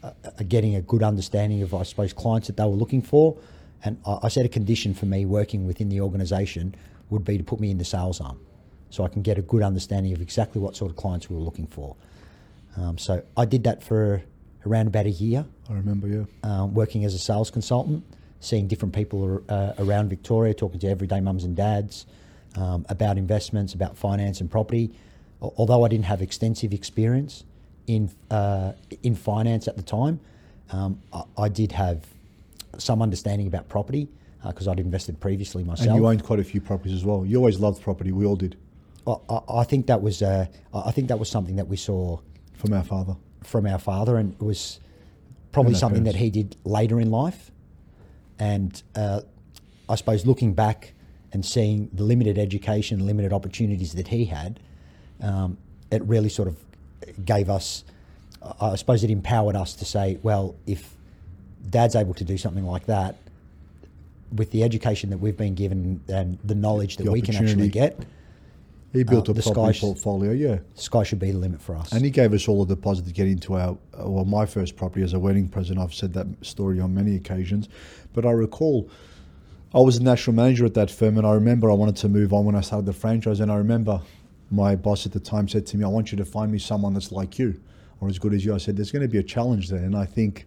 uh, 0.03 0.11
uh, 0.23 0.43
getting 0.47 0.75
a 0.75 0.81
good 0.81 1.01
understanding 1.01 1.63
of, 1.63 1.73
I 1.73 1.81
suppose, 1.81 2.13
clients 2.13 2.45
that 2.45 2.57
they 2.57 2.63
were 2.63 2.69
looking 2.69 3.01
for. 3.01 3.35
And 3.83 3.99
I, 4.05 4.19
I 4.23 4.27
said 4.27 4.45
a 4.45 4.49
condition 4.49 4.93
for 4.93 5.07
me 5.07 5.25
working 5.25 5.65
within 5.65 5.89
the 5.89 5.99
organisation 6.01 6.75
would 7.09 7.25
be 7.25 7.39
to 7.39 7.43
put 7.43 7.59
me 7.59 7.71
in 7.71 7.79
the 7.79 7.85
sales 7.85 8.21
arm, 8.21 8.39
so 8.91 9.03
I 9.03 9.07
can 9.07 9.23
get 9.23 9.39
a 9.39 9.41
good 9.41 9.63
understanding 9.63 10.13
of 10.13 10.21
exactly 10.21 10.61
what 10.61 10.75
sort 10.75 10.91
of 10.91 10.97
clients 10.97 11.27
we 11.27 11.35
were 11.35 11.41
looking 11.41 11.67
for. 11.67 11.95
Um, 12.77 12.99
so 12.99 13.23
I 13.35 13.45
did 13.45 13.63
that 13.63 13.81
for 13.81 14.21
around 14.67 14.87
about 14.87 15.07
a 15.07 15.11
year, 15.11 15.43
I 15.69 15.73
remember, 15.73 16.07
yeah. 16.07 16.23
um, 16.43 16.75
working 16.75 17.03
as 17.03 17.15
a 17.15 17.19
sales 17.19 17.49
consultant, 17.49 18.03
seeing 18.39 18.67
different 18.67 18.93
people 18.93 19.41
uh, 19.49 19.73
around 19.79 20.09
Victoria, 20.09 20.53
talking 20.53 20.79
to 20.79 20.87
everyday 20.87 21.19
mums 21.19 21.43
and 21.43 21.55
dads 21.55 22.05
um, 22.55 22.85
about 22.89 23.17
investments, 23.17 23.73
about 23.73 23.97
finance 23.97 24.41
and 24.41 24.49
property. 24.51 24.91
Although 25.41 25.83
I 25.83 25.87
didn't 25.89 26.05
have 26.05 26.21
extensive 26.21 26.73
experience 26.73 27.43
in 27.87 28.09
uh, 28.31 28.71
in 29.03 29.15
finance 29.15 29.67
at 29.67 29.75
the 29.77 29.83
time, 29.83 30.19
um, 30.71 30.99
I, 31.13 31.23
I 31.37 31.49
did 31.49 31.71
have 31.73 32.05
some 32.77 33.01
understanding 33.01 33.47
about 33.47 33.67
property 33.69 34.07
because 34.45 34.67
I'd 34.67 34.79
invested 34.79 35.19
previously 35.19 35.63
myself. 35.63 35.87
And 35.89 35.95
you 35.97 36.07
owned 36.07 36.23
quite 36.23 36.39
a 36.39 36.43
few 36.43 36.61
properties 36.61 36.93
as 36.93 37.03
well. 37.03 37.25
You 37.25 37.37
always 37.37 37.59
loved 37.59 37.81
property. 37.81 38.11
We 38.11 38.25
all 38.25 38.35
did, 38.35 38.55
I, 39.07 39.15
I- 39.29 39.41
I 39.61 39.63
think 39.63 39.87
that 39.87 40.01
was 40.01 40.21
uh, 40.21 40.45
I 40.73 40.91
think 40.91 41.07
that 41.07 41.17
was 41.19 41.29
something 41.29 41.55
that 41.55 41.67
we 41.67 41.77
saw 41.77 42.19
from 42.53 42.73
our 42.73 42.83
father. 42.83 43.15
from 43.43 43.65
our 43.65 43.79
father, 43.79 44.17
and 44.17 44.33
it 44.33 44.41
was 44.41 44.79
probably 45.51 45.73
something 45.75 46.03
that 46.05 46.15
he 46.15 46.29
did 46.29 46.55
later 46.63 46.99
in 46.99 47.11
life. 47.11 47.51
And 48.39 48.81
uh, 48.95 49.21
I 49.87 49.95
suppose 49.95 50.25
looking 50.25 50.53
back 50.53 50.93
and 51.31 51.45
seeing 51.45 51.89
the 51.93 52.03
limited 52.03 52.37
education, 52.37 53.05
limited 53.05 53.33
opportunities 53.33 53.93
that 53.93 54.07
he 54.07 54.25
had, 54.25 54.59
um, 55.21 55.57
it 55.91 56.01
really 56.03 56.29
sort 56.29 56.47
of 56.47 56.57
gave 57.25 57.49
us, 57.49 57.83
I 58.59 58.75
suppose 58.75 59.03
it 59.03 59.09
empowered 59.09 59.55
us 59.55 59.73
to 59.75 59.85
say, 59.85 60.19
well, 60.23 60.55
if 60.65 60.95
dad's 61.69 61.95
able 61.95 62.13
to 62.15 62.23
do 62.23 62.37
something 62.37 62.65
like 62.65 62.85
that, 62.85 63.17
with 64.33 64.51
the 64.51 64.63
education 64.63 65.09
that 65.11 65.17
we've 65.17 65.37
been 65.37 65.55
given 65.55 66.01
and 66.09 66.37
the 66.43 66.55
knowledge 66.55 66.97
that 66.97 67.03
The 67.03 67.11
we 67.11 67.21
can 67.21 67.35
actually 67.35 67.69
get, 67.69 67.99
He 68.95 69.03
built 69.03 69.29
Uh, 69.29 69.33
a 69.33 69.35
property 69.35 69.79
portfolio, 69.79 70.31
yeah. 70.31 70.59
sky 70.75 71.03
should 71.03 71.19
be 71.19 71.31
the 71.31 71.37
limit 71.37 71.61
for 71.61 71.75
us. 71.75 71.91
And 71.91 72.03
he 72.03 72.09
gave 72.11 72.33
us 72.33 72.47
all 72.47 72.63
a 72.63 72.65
deposit 72.67 73.05
to 73.05 73.13
get 73.13 73.27
into 73.27 73.55
our, 73.55 73.71
uh, 73.99 74.09
well, 74.09 74.25
my 74.25 74.45
first 74.45 74.75
property 74.75 75.03
as 75.03 75.13
a 75.13 75.19
wedding 75.19 75.47
present. 75.47 75.79
I've 75.79 75.93
said 75.93 76.13
that 76.13 76.27
story 76.41 76.79
on 76.79 76.93
many 76.93 77.15
occasions. 77.15 77.69
But 78.13 78.25
I 78.25 78.31
recall 78.31 78.89
I 79.73 79.79
was 79.79 79.97
a 79.97 80.03
national 80.03 80.35
manager 80.35 80.65
at 80.65 80.73
that 80.75 80.89
firm, 80.89 81.17
and 81.17 81.27
I 81.27 81.33
remember 81.33 81.69
I 81.69 81.73
wanted 81.73 81.97
to 81.97 82.09
move 82.09 82.31
on 82.33 82.45
when 82.45 82.55
I 82.55 82.61
started 82.61 82.85
the 82.85 82.93
franchise. 82.93 83.39
And 83.41 83.51
I 83.51 83.57
remember 83.57 84.01
my 84.49 84.75
boss 84.75 85.05
at 85.05 85.11
the 85.11 85.19
time 85.19 85.47
said 85.49 85.65
to 85.67 85.77
me, 85.77 85.83
I 85.83 85.87
want 85.89 86.11
you 86.11 86.17
to 86.17 86.25
find 86.25 86.51
me 86.51 86.59
someone 86.59 86.93
that's 86.93 87.11
like 87.11 87.37
you 87.37 87.59
or 87.99 88.07
as 88.07 88.17
good 88.19 88.33
as 88.33 88.45
you. 88.45 88.53
I 88.55 88.57
said, 88.57 88.77
There's 88.77 88.91
going 88.91 89.01
to 89.01 89.07
be 89.09 89.17
a 89.17 89.23
challenge 89.23 89.69
there. 89.69 89.83
And 89.83 89.95
I 89.95 90.05
think 90.05 90.45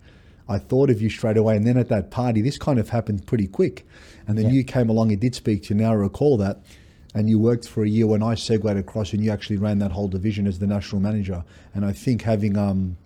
I 0.49 0.57
thought 0.59 0.89
of 0.89 1.03
you 1.03 1.11
straight 1.11 1.37
away. 1.37 1.57
And 1.57 1.67
then 1.67 1.77
at 1.77 1.89
that 1.91 2.11
party, 2.11 2.41
this 2.41 2.57
kind 2.57 2.79
of 2.79 2.89
happened 2.89 3.27
pretty 3.27 3.47
quick. 3.47 3.87
And 4.27 4.39
then 4.39 4.47
Yeah. 4.47 4.53
you 4.53 4.65
came 4.65 4.89
along 4.89 5.13
and 5.13 5.21
did 5.21 5.35
speak 5.35 5.65
to 5.65 5.75
you. 5.75 5.81
Now 5.81 5.91
I 5.91 5.95
recall 5.95 6.39
that. 6.39 6.63
And 7.14 7.29
you 7.29 7.38
worked 7.38 7.66
for 7.66 7.85
a 7.85 7.88
year 7.88 8.07
when 8.07 8.23
I 8.23 8.35
segued 8.35 8.77
across, 8.77 9.12
and 9.12 9.25
you 9.25 9.31
actually 9.31 9.57
ran 9.57 9.79
that 9.79 9.92
whole 9.92 10.09
division 10.09 10.47
as 10.47 10.59
the 10.59 10.66
national 10.66 11.01
manager. 11.01 11.42
And 11.75 11.85
I 11.85 11.92
think 11.92 12.23
having 12.23 12.57
um, 12.57 12.97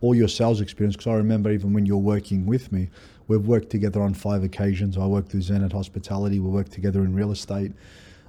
all 0.00 0.14
your 0.14 0.28
sales 0.28 0.60
experience, 0.60 0.96
because 0.96 1.10
I 1.10 1.16
remember 1.16 1.50
even 1.50 1.72
when 1.72 1.86
you're 1.86 1.96
working 1.96 2.46
with 2.46 2.70
me, 2.70 2.88
we've 3.28 3.46
worked 3.46 3.70
together 3.70 4.02
on 4.02 4.14
five 4.14 4.42
occasions. 4.42 4.98
I 4.98 5.06
worked 5.06 5.32
with 5.32 5.44
Zen 5.44 5.64
at 5.64 5.72
Hospitality, 5.72 6.38
we 6.38 6.50
worked 6.50 6.72
together 6.72 7.00
in 7.00 7.14
real 7.14 7.32
estate. 7.32 7.72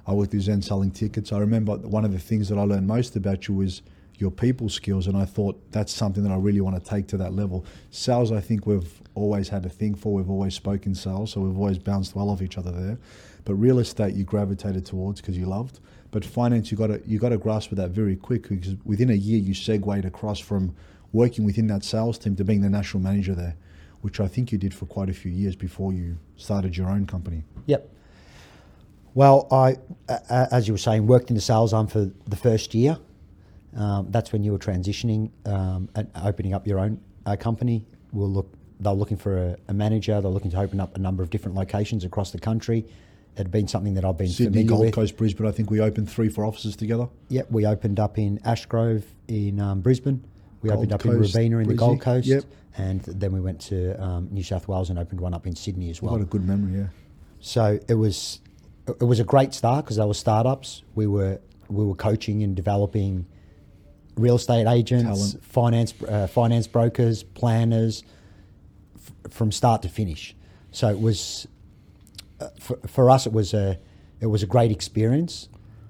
I 0.06 0.12
worked 0.12 0.32
with 0.32 0.42
Zen 0.42 0.62
selling 0.62 0.90
tickets. 0.90 1.32
I 1.32 1.38
remember 1.38 1.76
one 1.76 2.04
of 2.04 2.12
the 2.12 2.18
things 2.18 2.48
that 2.48 2.58
I 2.58 2.62
learned 2.62 2.86
most 2.86 3.14
about 3.14 3.46
you 3.46 3.54
was 3.54 3.82
your 4.18 4.30
people 4.30 4.68
skills, 4.68 5.06
and 5.06 5.16
I 5.16 5.24
thought 5.24 5.60
that's 5.72 5.92
something 5.92 6.22
that 6.22 6.32
I 6.32 6.36
really 6.36 6.60
want 6.60 6.82
to 6.82 6.90
take 6.90 7.08
to 7.08 7.16
that 7.18 7.32
level. 7.32 7.64
Sales, 7.90 8.30
I 8.30 8.40
think 8.40 8.66
we've 8.66 9.02
always 9.14 9.48
had 9.48 9.64
a 9.66 9.68
thing 9.68 9.94
for. 9.94 10.12
We've 10.12 10.30
always 10.30 10.54
spoken 10.54 10.94
sales, 10.94 11.32
so 11.32 11.40
we've 11.40 11.56
always 11.56 11.78
bounced 11.78 12.14
well 12.14 12.30
off 12.30 12.42
each 12.42 12.58
other 12.58 12.70
there. 12.70 12.98
But 13.44 13.54
real 13.54 13.78
estate, 13.78 14.14
you 14.14 14.24
gravitated 14.24 14.86
towards 14.86 15.20
because 15.20 15.36
you 15.36 15.46
loved. 15.46 15.80
But 16.10 16.24
finance, 16.24 16.70
you 16.70 16.76
got 16.76 16.88
to 16.88 17.02
you 17.06 17.18
got 17.18 17.30
to 17.30 17.38
grasp 17.38 17.70
with 17.70 17.78
that 17.78 17.90
very 17.90 18.16
quick 18.16 18.48
because 18.48 18.76
within 18.84 19.10
a 19.10 19.14
year 19.14 19.38
you 19.38 19.54
segued 19.54 20.04
across 20.04 20.38
from 20.38 20.74
working 21.12 21.44
within 21.44 21.66
that 21.68 21.84
sales 21.84 22.18
team 22.18 22.36
to 22.36 22.44
being 22.44 22.60
the 22.60 22.70
national 22.70 23.02
manager 23.02 23.34
there, 23.34 23.56
which 24.02 24.20
I 24.20 24.28
think 24.28 24.52
you 24.52 24.58
did 24.58 24.74
for 24.74 24.86
quite 24.86 25.08
a 25.08 25.14
few 25.14 25.30
years 25.30 25.56
before 25.56 25.92
you 25.92 26.18
started 26.36 26.76
your 26.76 26.88
own 26.88 27.06
company. 27.06 27.44
Yep. 27.66 27.88
Well, 29.14 29.46
I, 29.50 29.76
as 30.30 30.66
you 30.66 30.74
were 30.74 30.78
saying, 30.78 31.06
worked 31.06 31.28
in 31.28 31.36
the 31.36 31.42
sales 31.42 31.72
arm 31.74 31.86
for 31.86 32.10
the 32.26 32.36
first 32.36 32.74
year. 32.74 32.98
Um, 33.76 34.10
that's 34.10 34.32
when 34.32 34.42
you 34.44 34.52
were 34.52 34.58
transitioning 34.58 35.30
um, 35.46 35.88
and 35.94 36.10
opening 36.22 36.54
up 36.54 36.66
your 36.66 36.78
own 36.78 37.00
uh, 37.26 37.36
company. 37.36 37.86
We'll 38.12 38.30
look. 38.30 38.52
They're 38.80 38.92
looking 38.92 39.16
for 39.16 39.38
a, 39.38 39.56
a, 39.68 39.74
manager. 39.74 40.20
They're 40.20 40.30
looking 40.30 40.50
to 40.50 40.58
open 40.58 40.80
up 40.80 40.96
a 40.96 40.98
number 40.98 41.22
of 41.22 41.30
different 41.30 41.56
locations 41.56 42.04
across 42.04 42.32
the 42.32 42.40
country. 42.40 42.80
It 43.34 43.38
had 43.38 43.50
been 43.50 43.68
something 43.68 43.94
that 43.94 44.04
I've 44.04 44.18
been 44.18 44.28
Sydney, 44.28 44.64
Gold 44.64 44.86
with. 44.86 44.94
Coast, 44.94 45.16
Brisbane. 45.16 45.46
I 45.46 45.52
think 45.52 45.70
we 45.70 45.80
opened 45.80 46.10
three, 46.10 46.28
four 46.28 46.44
offices 46.44 46.76
together. 46.76 47.08
Yep, 47.28 47.50
we 47.50 47.64
opened 47.64 47.98
up 47.98 48.18
in 48.18 48.38
Ashgrove 48.40 49.04
in 49.28 49.60
um, 49.60 49.80
Brisbane. 49.80 50.22
We 50.60 50.68
Gold 50.68 50.78
opened 50.78 50.92
up 50.92 51.00
Coast, 51.00 51.34
in 51.34 51.40
Robina 51.42 51.58
in 51.58 51.68
the 51.68 51.74
Gold 51.74 52.00
Coast, 52.00 52.26
Yep. 52.26 52.44
and 52.76 53.00
then 53.02 53.32
we 53.32 53.40
went 53.40 53.60
to 53.62 54.00
um, 54.02 54.28
New 54.30 54.42
South 54.42 54.68
Wales 54.68 54.90
and 54.90 54.98
opened 54.98 55.20
one 55.20 55.32
up 55.32 55.46
in 55.46 55.56
Sydney 55.56 55.88
as 55.88 56.02
well. 56.02 56.16
got 56.16 56.22
a 56.22 56.26
good 56.26 56.46
memory, 56.46 56.80
yeah. 56.80 56.86
So 57.40 57.78
it 57.88 57.94
was 57.94 58.40
it 58.86 59.04
was 59.04 59.20
a 59.20 59.24
great 59.24 59.54
start 59.54 59.84
because 59.84 59.96
they 59.96 60.04
were 60.04 60.14
startups. 60.14 60.82
We 60.94 61.06
were 61.06 61.40
we 61.68 61.84
were 61.84 61.94
coaching 61.94 62.42
and 62.42 62.54
developing 62.54 63.26
real 64.16 64.36
estate 64.36 64.66
agents, 64.66 65.32
Talent. 65.32 65.44
finance 65.44 65.94
uh, 66.08 66.26
finance 66.26 66.66
brokers, 66.66 67.22
planners 67.22 68.02
f- 68.96 69.32
from 69.32 69.50
start 69.52 69.82
to 69.82 69.88
finish. 69.88 70.34
So 70.70 70.88
it 70.88 71.00
was 71.00 71.46
uh, 72.40 72.48
for, 72.58 72.76
for 72.86 73.10
us 73.10 73.26
it 73.26 73.32
was 73.32 73.54
a 73.54 73.78
it 74.20 74.26
was 74.26 74.42
a 74.42 74.46
great 74.46 74.70
experience, 74.70 75.48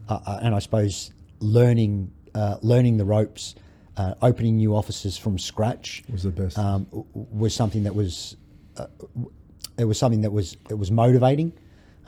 uh, 0.09 0.19
uh, 0.27 0.41
and 0.43 0.55
I 0.55 0.59
suppose 0.61 1.11
learning 1.41 2.11
uh, 2.35 2.57
learning 2.63 2.97
the 2.97 3.05
ropes, 3.05 3.55
uh, 3.97 4.15
opening 4.23 4.57
new 4.57 4.75
offices 4.75 5.19
from 5.19 5.39
scratch 5.39 6.03
Was 6.11 6.23
the 6.23 6.31
best. 6.31 6.59
um, 6.59 6.87
was 7.15 7.55
something 7.55 7.83
that 7.85 7.95
was 7.95 8.37
uh, 8.77 8.87
it 9.79 9.85
was 9.85 9.99
something 9.99 10.23
that 10.23 10.33
was 10.33 10.57
it 10.71 10.79
was 10.79 10.91
motivating. 10.91 11.53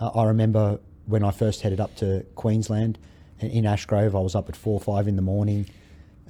Uh, 0.01 0.09
I 0.09 0.25
remember 0.27 0.81
when 1.07 1.23
I 1.23 1.31
first 1.31 1.61
headed 1.61 1.81
up 1.81 1.95
to 1.97 2.25
Queensland 2.35 2.99
in- 3.41 3.51
in 3.51 3.65
Ashgrove, 3.65 4.15
I 4.17 4.21
was 4.21 4.35
up 4.35 4.49
at 4.49 4.57
four 4.57 4.75
or 4.75 4.81
five 4.81 5.07
in 5.07 5.17
the 5.17 5.23
morning, 5.23 5.67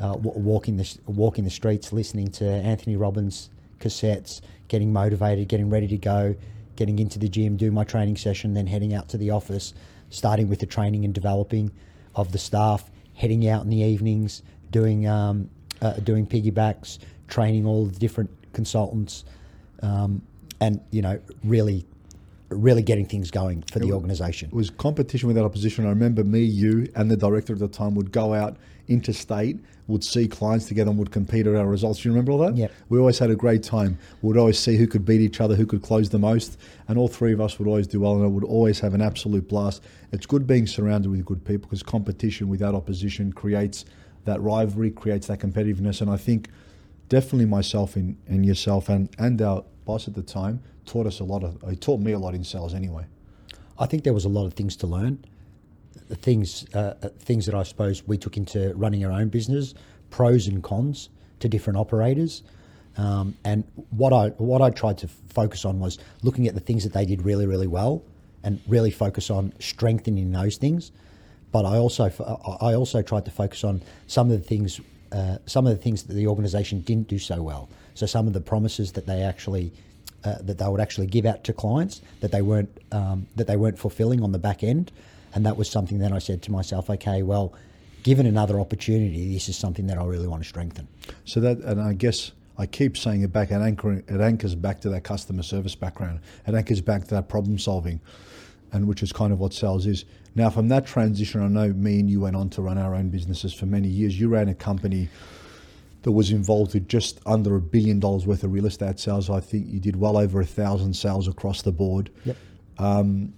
uh, 0.01 0.15
walking 0.17 0.77
the 0.77 0.99
walking 1.07 1.45
the 1.45 1.51
streets, 1.51 1.93
listening 1.93 2.29
to 2.29 2.45
Anthony 2.45 2.97
Robbins 2.97 3.51
cassettes, 3.81 4.41
getting 4.69 4.93
motivated, 4.93 5.49
getting 5.49 5.71
ready 5.71 5.87
to 5.89 5.97
go, 5.97 6.35
getting 6.77 6.99
into 6.99 7.19
the 7.19 7.29
gym, 7.29 7.57
do 7.57 7.71
my 7.71 7.85
training 7.85 8.17
session, 8.17 8.55
then 8.55 8.67
heading 8.67 8.95
out 8.95 9.09
to 9.11 9.19
the 9.19 9.31
office, 9.31 9.75
starting 10.11 10.49
with 10.49 10.59
the 10.59 10.67
training 10.67 11.05
and 11.05 11.15
developing 11.15 11.71
of 12.15 12.33
the 12.33 12.39
staff, 12.39 12.91
heading 13.15 13.49
out 13.49 13.63
in 13.63 13.71
the 13.71 13.81
evenings, 13.81 14.43
doing 14.71 15.07
um, 15.07 15.49
uh, 15.83 15.93
doing 15.95 16.27
piggybacks, 16.27 16.99
training 17.29 17.67
all 17.67 17.87
the 17.87 17.99
different 17.99 18.31
consultants, 18.53 19.25
um, 19.83 20.23
and 20.61 20.81
you 20.91 21.03
know 21.03 21.21
really 21.45 21.85
really 22.51 22.83
getting 22.83 23.07
things 23.07 23.31
going 23.31 23.63
for 23.63 23.81
the 23.81 23.91
organisation. 23.93 24.49
It 24.49 24.55
was 24.55 24.71
competition 24.71 25.27
without 25.27 25.45
opposition. 25.45 25.87
I 25.87 25.89
remember 25.89 26.23
me, 26.23 26.43
you, 26.43 26.89
and 26.95 27.11
the 27.11 27.17
director 27.17 27.55
at 27.55 27.59
the 27.59 27.69
time 27.69 27.95
would 27.97 28.13
go 28.13 28.33
out 28.33 28.57
interstate, 28.89 29.59
would 29.87 30.03
see 30.03 30.27
clients 30.27 30.67
together, 30.67 30.91
and 30.91 30.99
would 30.99 31.11
compete 31.11 31.47
at 31.47 31.55
our 31.55 31.67
results. 31.67 32.01
Do 32.01 32.09
you 32.09 32.13
remember 32.13 32.33
all 32.33 32.39
that? 32.39 32.57
Yeah. 32.57 32.69
We 32.89 32.99
always 32.99 33.19
had 33.19 33.31
a 33.31 33.37
great 33.37 33.63
time. 33.63 33.99
We 34.23 34.29
would 34.29 34.39
always 34.39 34.59
see 34.59 34.77
who 34.77 34.87
could 34.87 35.05
beat 35.05 35.21
each 35.21 35.41
other, 35.41 35.55
who 35.55 35.67
could 35.67 35.83
close 35.83 36.09
the 36.09 36.19
most, 36.19 36.59
and 36.89 36.99
all 36.99 37.09
three 37.09 37.33
of 37.33 37.41
us 37.41 37.59
would 37.59 37.69
always 37.69 37.87
do 37.87 38.01
well, 38.01 38.15
and 38.15 38.25
I 38.25 38.29
would 38.29 38.45
always 38.45 38.81
have 38.81 38.95
an 38.95 39.03
absolute 39.03 39.49
blast. 39.49 39.83
It's 40.13 40.27
good 40.27 40.47
being 40.47 40.67
surrounded 40.67 41.11
with 41.11 41.25
good 41.25 41.45
people 41.45 41.69
because 41.69 41.83
competition 41.83 42.49
without 42.49 42.75
opposition 42.75 43.33
creates 43.33 43.85
that 44.25 44.41
rivalry, 44.41 44.91
creates 44.91 45.27
that 45.27 45.41
competitiveness, 45.41 46.01
and 46.01 46.11
I 46.11 46.17
think 46.17 46.49
definitely 47.09 47.47
myself 47.47 47.97
and, 47.97 48.17
and 48.27 48.47
yourself 48.47 48.89
and, 48.89 49.09
and 49.19 49.41
our 49.43 49.65
boss 49.85 50.09
at 50.09 50.15
the 50.15 50.23
time 50.23 50.63
taught 50.87 51.07
us 51.07 51.21
a 51.21 51.25
lot 51.25 51.45
of. 51.45 51.63
He 51.69 51.77
taught 51.77 52.01
me 52.01 52.13
a 52.13 52.19
lot 52.19 52.35
in 52.35 52.45
sales 52.45 52.75
anyway. 52.75 53.05
I 53.79 53.87
think 53.87 54.05
there 54.05 54.15
was 54.15 54.25
a 54.25 54.29
lot 54.29 54.47
of 54.47 54.55
things 54.55 54.77
to 54.77 54.87
learn. 54.87 55.25
The 56.09 56.17
Things, 56.17 56.67
uh, 56.75 56.95
uh, 57.03 57.09
things 57.19 57.47
that 57.47 57.55
I 57.55 57.63
suppose 57.63 58.07
we 58.07 58.19
took 58.19 58.37
into 58.37 58.75
running 58.75 59.05
our 59.05 59.13
own 59.13 59.29
business, 59.29 59.75
pros 60.11 60.47
and 60.47 60.63
cons 60.63 61.09
to 61.41 61.49
different 61.49 61.79
operators. 61.79 62.43
Um, 62.97 63.35
and 63.45 63.65
what 63.91 64.13
I 64.13 64.29
what 64.39 64.63
I 64.63 64.71
tried 64.71 64.99
to 64.99 65.09
focus 65.09 65.65
on 65.65 65.81
was 65.81 65.99
looking 66.23 66.47
at 66.47 66.55
the 66.55 66.61
things 66.61 66.85
that 66.85 66.93
they 66.93 67.05
did 67.05 67.23
really 67.23 67.47
really 67.47 67.67
well, 67.67 68.03
and 68.45 68.61
really 68.69 68.91
focus 68.91 69.31
on 69.31 69.53
strengthening 69.59 70.31
those 70.31 70.57
things. 70.57 70.93
But 71.51 71.65
I 71.65 71.77
also 71.77 72.05
f- 72.05 72.21
I 72.21 72.75
also 72.75 73.03
tried 73.03 73.25
to 73.25 73.31
focus 73.31 73.65
on 73.65 73.83
some 74.07 74.31
of 74.31 74.41
the 74.41 74.47
things 74.47 74.81
uh, 75.13 75.39
some 75.47 75.67
of 75.67 75.77
the 75.77 75.83
things 75.83 76.05
that 76.05 76.15
the 76.15 76.27
organisation 76.27 76.81
didn't 76.81 77.09
do 77.09 77.19
so 77.19 77.43
well. 77.43 77.69
So 77.95 78.07
some 78.07 78.27
of 78.27 78.33
the 78.33 78.41
promises 78.41 78.93
that 78.93 79.07
they 79.07 79.23
actually 79.23 79.73
uh, 80.25 80.37
that 80.43 80.59
they 80.59 80.67
would 80.67 80.81
actually 80.81 81.07
give 81.07 81.27
out 81.27 81.45
to 81.45 81.53
clients 81.53 82.01
that 82.21 82.33
they 82.33 82.43
weren't 82.43 82.71
um, 82.93 83.27
that 83.37 83.47
they 83.47 83.57
weren't 83.57 83.79
fulfilling 83.79 84.23
on 84.23 84.33
the 84.33 84.39
back 84.39 84.63
end, 84.63 84.93
and 85.35 85.45
that 85.45 85.57
was 85.57 85.69
something 85.69 85.99
that 85.99 86.13
I 86.13 86.19
said 86.19 86.43
to 86.43 86.53
myself, 86.53 86.89
okay, 86.89 87.23
well, 87.23 87.55
given 88.05 88.27
another 88.27 88.61
opportunity, 88.61 89.35
this 89.35 89.49
is 89.49 89.57
something 89.57 89.87
that 89.89 89.99
I 89.99 90.05
really 90.05 90.29
want 90.29 90.43
to 90.43 90.49
strengthen. 90.49 90.87
So 91.25 91.41
that, 91.41 91.59
and 91.59 91.81
I 91.81 91.93
guess 91.93 92.33
I 92.57 92.67
keep 92.67 92.97
saying 92.97 93.23
it 93.23 93.33
back. 93.33 93.51
It, 93.51 93.55
anchor, 93.55 93.95
it 93.95 94.21
anchors 94.21 94.55
back 94.55 94.81
to 94.83 94.91
that 94.91 95.03
customer 95.03 95.43
service 95.43 95.75
background. 95.75 96.21
It 96.47 96.55
anchors 96.55 96.81
back 96.81 97.05
to 97.05 97.11
that 97.17 97.29
problem 97.29 97.59
solving, 97.59 98.01
and 98.73 98.87
which 98.87 99.03
is 99.03 99.13
kind 99.13 99.33
of 99.33 99.41
what 99.41 99.53
sales 99.53 99.87
is. 99.87 100.05
Now, 100.37 100.51
from 100.51 100.69
that 100.69 100.87
transition, 100.87 101.43
I 101.43 101.49
know 101.49 101.73
me 101.73 102.01
and 102.01 102.09
you 102.09 102.21
went 102.21 102.37
on 102.37 102.51
to 102.51 102.63
run 102.63 102.79
our 102.79 102.95
own 102.95 103.09
businesses 103.09 103.53
for 103.55 103.67
many 103.67 103.89
years. 103.89 104.19
You 104.19 104.29
ran 104.29 104.49
a 104.49 104.55
company 104.55 105.09
that 106.03 106.13
was 106.13 106.31
involved 106.31 106.75
with 106.75 106.87
just 106.87 107.21
under 107.25 107.57
a 107.57 107.61
billion 107.61 107.99
dollars 107.99 108.27
worth 108.27 108.45
of 108.45 108.53
real 108.53 108.67
estate 108.67 109.01
sales. 109.01 109.31
I 109.31 109.41
think 109.41 109.67
you 109.69 109.81
did 109.81 109.97
well 109.97 110.17
over 110.17 110.41
a 110.41 110.45
thousand 110.45 110.95
sales 110.95 111.27
across 111.27 111.63
the 111.63 111.73
board. 111.73 112.11
Yep. 112.25 112.37
Um, 112.79 113.33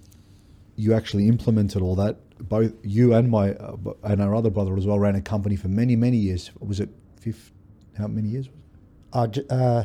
You 0.76 0.94
actually 0.94 1.28
implemented 1.28 1.82
all 1.82 1.94
that. 1.96 2.16
Both 2.38 2.74
you 2.82 3.14
and 3.14 3.30
my 3.30 3.52
uh, 3.54 3.76
and 4.02 4.20
our 4.20 4.34
other 4.34 4.50
brother 4.50 4.76
as 4.76 4.86
well 4.86 4.98
ran 4.98 5.14
a 5.14 5.22
company 5.22 5.56
for 5.56 5.68
many 5.68 5.96
many 5.96 6.18
years. 6.18 6.50
Was 6.60 6.80
it 6.80 6.90
fifth? 7.18 7.52
How 7.96 8.06
many 8.06 8.28
years? 8.28 8.50
Uh, 9.12 9.26
uh, 9.48 9.84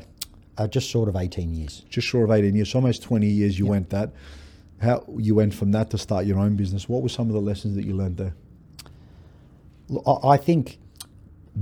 uh, 0.58 0.68
just 0.68 0.90
short 0.90 1.08
of 1.08 1.16
eighteen 1.16 1.54
years. 1.54 1.86
just 1.90 2.08
short 2.08 2.30
of 2.30 2.36
18 2.36 2.54
years, 2.56 2.70
so 2.72 2.80
almost 2.80 3.04
20 3.04 3.26
years 3.28 3.58
you 3.58 3.66
went 3.66 3.90
that. 3.92 4.12
How 4.82 5.06
you 5.18 5.34
went 5.36 5.54
from 5.54 5.72
that 5.72 5.90
to 5.92 5.98
start 5.98 6.26
your 6.26 6.40
own 6.40 6.56
business? 6.58 6.90
What 6.90 7.02
were 7.04 7.10
some 7.10 7.28
of 7.28 7.34
the 7.34 7.40
lessons 7.40 7.76
that 7.76 7.86
you 7.86 7.94
learned 7.94 8.18
there? 8.18 8.34
Look, 9.88 10.04
I 10.26 10.38
think 10.38 10.80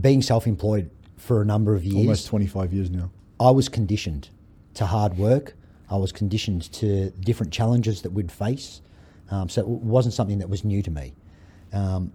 being 0.02 0.22
self-employed 0.22 0.90
for 1.18 1.42
a 1.42 1.46
number 1.46 1.76
of 1.76 1.84
years, 1.84 1.98
Almost 1.98 2.28
25 2.28 2.74
years 2.74 2.90
now. 2.90 3.12
I 3.40 3.52
was 3.52 3.70
conditioned 3.70 4.30
to 4.76 4.86
hard 4.86 5.18
work. 5.18 5.56
I 5.90 5.98
was 5.98 6.12
conditioned 6.12 6.72
to 6.74 7.10
different 7.12 7.52
challenges 7.52 8.02
that 8.04 8.12
we'd 8.12 8.32
face. 8.32 8.82
Um, 9.32 9.50
so 9.50 9.62
it 9.62 9.68
wasn't 9.68 10.14
something 10.14 10.40
that 10.40 10.50
was 10.50 10.64
new 10.64 10.82
to 10.82 10.92
me. 10.92 11.14
Um, 11.74 12.12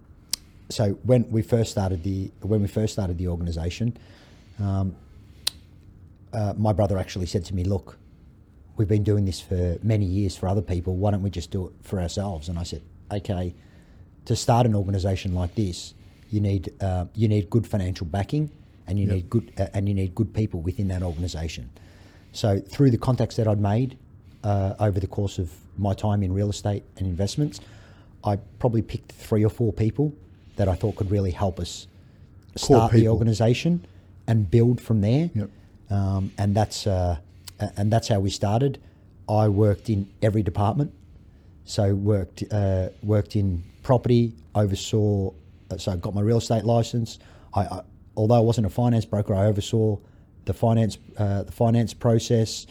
so 0.69 0.91
when 1.03 1.29
we 1.31 1.41
first 1.41 1.71
started 1.71 2.03
the 2.03 2.31
when 2.41 2.61
we 2.61 2.67
first 2.67 2.93
started 2.93 3.17
the 3.17 3.27
organisation, 3.27 3.95
um, 4.59 4.95
uh, 6.33 6.53
my 6.57 6.73
brother 6.73 6.97
actually 6.97 7.27
said 7.27 7.45
to 7.45 7.55
me, 7.55 7.63
"Look, 7.63 7.97
we've 8.75 8.87
been 8.87 9.03
doing 9.03 9.25
this 9.25 9.39
for 9.39 9.77
many 9.83 10.05
years 10.05 10.35
for 10.35 10.47
other 10.47 10.61
people. 10.61 10.95
Why 10.95 11.11
don't 11.11 11.21
we 11.21 11.29
just 11.29 11.51
do 11.51 11.67
it 11.67 11.73
for 11.81 12.01
ourselves?" 12.01 12.49
And 12.49 12.57
I 12.57 12.63
said, 12.63 12.81
"Okay, 13.11 13.53
to 14.25 14.35
start 14.35 14.65
an 14.65 14.75
organisation 14.75 15.35
like 15.35 15.55
this, 15.55 15.93
you 16.31 16.41
need 16.41 16.73
uh, 16.81 17.05
you 17.13 17.27
need 17.27 17.49
good 17.49 17.67
financial 17.67 18.07
backing, 18.07 18.49
and 18.87 18.99
you 18.99 19.05
Yep. 19.05 19.13
need 19.15 19.29
good 19.29 19.53
uh, 19.59 19.67
and 19.73 19.87
you 19.87 19.93
need 19.93 20.15
good 20.15 20.33
people 20.33 20.61
within 20.61 20.87
that 20.89 21.03
organisation." 21.03 21.69
So 22.33 22.59
through 22.59 22.89
the 22.91 22.97
contacts 22.97 23.35
that 23.37 23.47
I'd 23.47 23.61
made 23.61 23.97
uh, 24.45 24.75
over 24.79 24.99
the 24.99 25.07
course 25.07 25.39
of 25.39 25.51
my 25.77 25.93
time 25.93 26.23
in 26.23 26.31
real 26.33 26.49
estate 26.49 26.83
and 26.97 27.07
investments, 27.07 27.59
I 28.23 28.37
probably 28.59 28.81
picked 28.81 29.11
three 29.11 29.43
or 29.43 29.49
four 29.49 29.73
people 29.73 30.13
that 30.55 30.67
I 30.69 30.75
thought 30.75 30.95
could 30.95 31.11
really 31.11 31.31
help 31.31 31.59
us 31.59 31.87
start 32.55 32.91
the 32.93 33.07
organisation 33.09 33.85
and 34.27 34.49
build 34.49 34.79
from 34.79 35.01
there. 35.01 35.29
Yep. 35.33 35.49
Um, 35.89 36.31
and 36.37 36.55
that's 36.55 36.87
uh, 36.87 37.17
and 37.77 37.91
that's 37.91 38.07
how 38.07 38.19
we 38.19 38.29
started. 38.29 38.79
I 39.27 39.47
worked 39.49 39.89
in 39.89 40.07
every 40.21 40.43
department, 40.43 40.91
so 41.65 41.93
worked 41.93 42.43
uh, 42.51 42.89
worked 43.03 43.35
in 43.35 43.63
property, 43.83 44.33
oversaw. 44.53 45.31
uh, 45.71 45.77
So 45.77 45.91
I 45.91 45.95
got 45.95 46.13
my 46.13 46.21
real 46.21 46.37
estate 46.37 46.63
license. 46.63 47.19
I, 47.53 47.61
I 47.61 47.81
although 48.15 48.35
I 48.35 48.45
wasn't 48.51 48.67
a 48.67 48.69
finance 48.69 49.05
broker, 49.05 49.33
I 49.33 49.45
oversaw 49.45 49.97
the 50.45 50.53
finance 50.53 50.97
uh, 51.17 51.43
the 51.43 51.51
finance 51.51 51.93
process. 51.93 52.67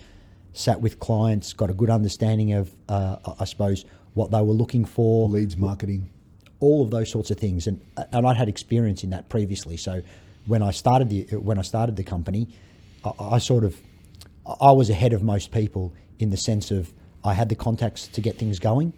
Sat 0.55 0.81
with 0.81 0.99
clients, 1.01 1.53
got 1.53 1.69
a 1.69 1.75
good 1.75 1.91
understanding 1.91 2.53
of, 2.53 2.71
uh, 2.89 3.17
I- 3.41 3.45
suppose, 3.45 3.85
what 4.15 4.31
they 4.31 4.41
were 4.41 4.55
looking 4.55 4.85
for, 4.85 5.29
Leads 5.29 5.57
marketing. 5.57 6.09
all 6.61 6.83
of 6.83 6.91
those 6.91 7.11
sorts 7.11 7.31
of 7.31 7.37
things, 7.39 7.67
and 7.67 7.81
and 8.13 8.27
I'd 8.27 8.37
had 8.37 8.49
experience 8.49 9.03
in 9.05 9.11
that 9.11 9.29
previously. 9.29 9.77
So 9.77 10.01
when 10.47 10.63
I 10.63 10.71
started 10.71 11.09
the 11.11 11.23
when 11.39 11.59
I 11.59 11.63
started 11.63 11.97
the 11.97 12.05
company, 12.05 12.49
I, 13.05 13.11
I 13.37 13.39
sort 13.39 13.65
of 13.65 13.77
I 14.61 14.73
was 14.73 14.89
ahead 14.91 15.13
of 15.13 15.23
most 15.23 15.51
people 15.51 15.93
in 16.19 16.31
the 16.31 16.37
sense 16.37 16.71
of 16.71 16.93
I 17.25 17.35
had 17.35 17.49
the 17.49 17.57
contacts 17.57 18.07
to 18.09 18.21
get 18.21 18.39
things 18.39 18.59
going, 18.61 18.93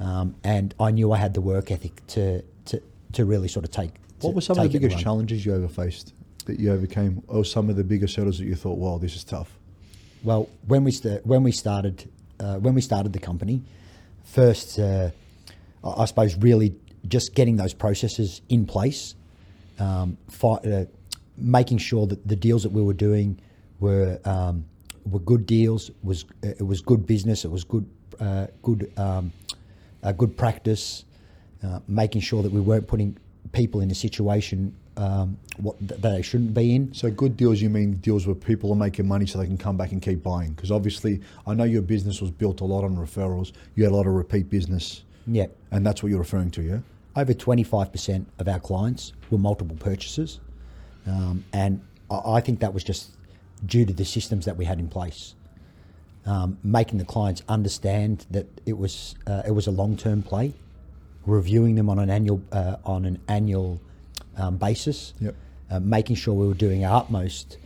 um, 0.00 0.34
and 0.42 0.74
I 0.80 0.90
knew 0.90 1.12
I 1.12 1.18
had 1.18 1.34
the 1.34 1.40
work 1.40 1.70
ethic 1.70 2.04
to 2.08 2.42
to, 2.66 2.82
to 3.12 3.24
really 3.24 3.48
sort 3.48 3.64
of 3.64 3.70
take. 3.70 3.92
What 4.20 4.30
to 4.30 4.34
were 4.34 4.40
some 4.40 4.58
of 4.58 4.64
the 4.64 4.78
biggest 4.78 4.98
challenges 4.98 5.46
you 5.46 5.54
ever 5.54 5.68
faced 5.68 6.12
that 6.46 6.58
you 6.58 6.72
overcame, 6.72 7.22
or 7.28 7.44
some 7.44 7.70
of 7.70 7.76
the 7.76 7.84
biggest 7.84 8.16
hurdles 8.16 8.38
that 8.38 8.46
you 8.46 8.56
thought, 8.56 8.78
"Wow, 8.78 8.98
this 8.98 9.14
is 9.14 9.22
tough"? 9.22 9.58
Well, 10.24 10.48
when 10.66 10.84
we 10.84 10.92
st- 10.92 11.26
when 11.26 11.42
we 11.42 11.50
started 11.52 12.08
uh, 12.38 12.56
when 12.58 12.74
we 12.74 12.80
started 12.80 13.12
the 13.12 13.18
company, 13.18 13.62
first 14.24 14.78
uh, 14.78 15.10
I 15.84 16.04
suppose 16.04 16.36
really 16.36 16.74
just 17.08 17.34
getting 17.34 17.56
those 17.56 17.74
processes 17.74 18.40
in 18.48 18.64
place, 18.64 19.16
um, 19.80 20.16
fi- 20.28 20.62
uh, 20.64 20.84
making 21.36 21.78
sure 21.78 22.06
that 22.06 22.26
the 22.26 22.36
deals 22.36 22.62
that 22.62 22.70
we 22.70 22.82
were 22.82 22.94
doing 22.94 23.40
were 23.80 24.20
um, 24.24 24.64
were 25.10 25.18
good 25.18 25.44
deals. 25.44 25.90
Was 26.04 26.24
it 26.42 26.64
was 26.64 26.80
good 26.80 27.04
business. 27.04 27.44
It 27.44 27.50
was 27.50 27.64
good 27.64 27.86
uh, 28.20 28.46
good 28.62 28.92
um, 28.96 29.32
uh, 30.04 30.12
good 30.12 30.36
practice. 30.36 31.04
Uh, 31.64 31.78
making 31.86 32.20
sure 32.20 32.42
that 32.42 32.50
we 32.50 32.60
weren't 32.60 32.88
putting 32.88 33.16
people 33.52 33.80
in 33.80 33.90
a 33.90 33.94
situation 33.94 34.74
um, 34.96 35.38
what 35.56 35.76
that 35.88 36.02
they 36.02 36.22
shouldn't 36.22 36.54
be 36.54 36.74
in. 36.74 36.92
So 36.94 37.10
good 37.10 37.36
deals, 37.36 37.60
you 37.60 37.70
mean 37.70 37.94
deals 37.96 38.26
where 38.26 38.34
people 38.34 38.70
are 38.72 38.76
making 38.76 39.06
money 39.08 39.26
so 39.26 39.38
they 39.38 39.46
can 39.46 39.58
come 39.58 39.76
back 39.76 39.92
and 39.92 40.02
keep 40.02 40.22
buying? 40.22 40.52
Because 40.52 40.70
obviously, 40.70 41.20
I 41.46 41.54
know 41.54 41.64
your 41.64 41.82
business 41.82 42.20
was 42.20 42.30
built 42.30 42.60
a 42.60 42.64
lot 42.64 42.84
on 42.84 42.96
referrals. 42.96 43.52
You 43.74 43.84
had 43.84 43.92
a 43.92 43.96
lot 43.96 44.06
of 44.06 44.12
repeat 44.14 44.50
business, 44.50 45.02
Yeah. 45.26 45.46
and 45.70 45.84
that's 45.86 46.02
what 46.02 46.10
you're 46.10 46.18
referring 46.18 46.50
to, 46.52 46.62
yeah. 46.62 46.78
over 47.14 47.34
25% 47.34 48.24
of 48.38 48.48
our 48.48 48.58
clients 48.60 49.12
were 49.30 49.38
multiple 49.38 49.76
purchases. 49.76 50.40
Um, 51.06 51.44
and 51.52 51.80
I 52.10 52.34
I 52.36 52.40
think 52.40 52.60
that 52.60 52.72
was 52.74 52.84
just 52.84 53.10
due 53.66 53.84
to 53.86 53.92
the 53.92 54.04
systems 54.04 54.44
that 54.44 54.56
we 54.56 54.64
had 54.64 54.78
in 54.78 54.88
place. 54.88 55.34
Um, 56.24 56.56
making 56.62 56.98
the 56.98 57.04
clients 57.04 57.42
understand 57.48 58.26
that 58.30 58.46
it 58.64 58.78
was 58.78 59.16
uh, 59.26 59.42
it 59.46 59.50
was 59.50 59.66
a 59.66 59.72
long 59.72 59.96
term 59.96 60.22
play, 60.22 60.52
reviewing 61.26 61.74
them 61.74 61.88
on 61.90 61.98
an 61.98 62.10
annual 62.10 62.40
uh, 62.52 62.76
on 62.84 63.04
an 63.04 63.18
annual 63.28 63.80
um, 64.36 64.56
basis, 64.56 65.14
Yep. 65.20 65.34
uh, 65.70 65.80
making 65.80 66.16
sure 66.16 66.34
we 66.34 66.46
were 66.46 66.54
doing 66.54 66.84
our 66.84 67.00
utmost 67.02 67.58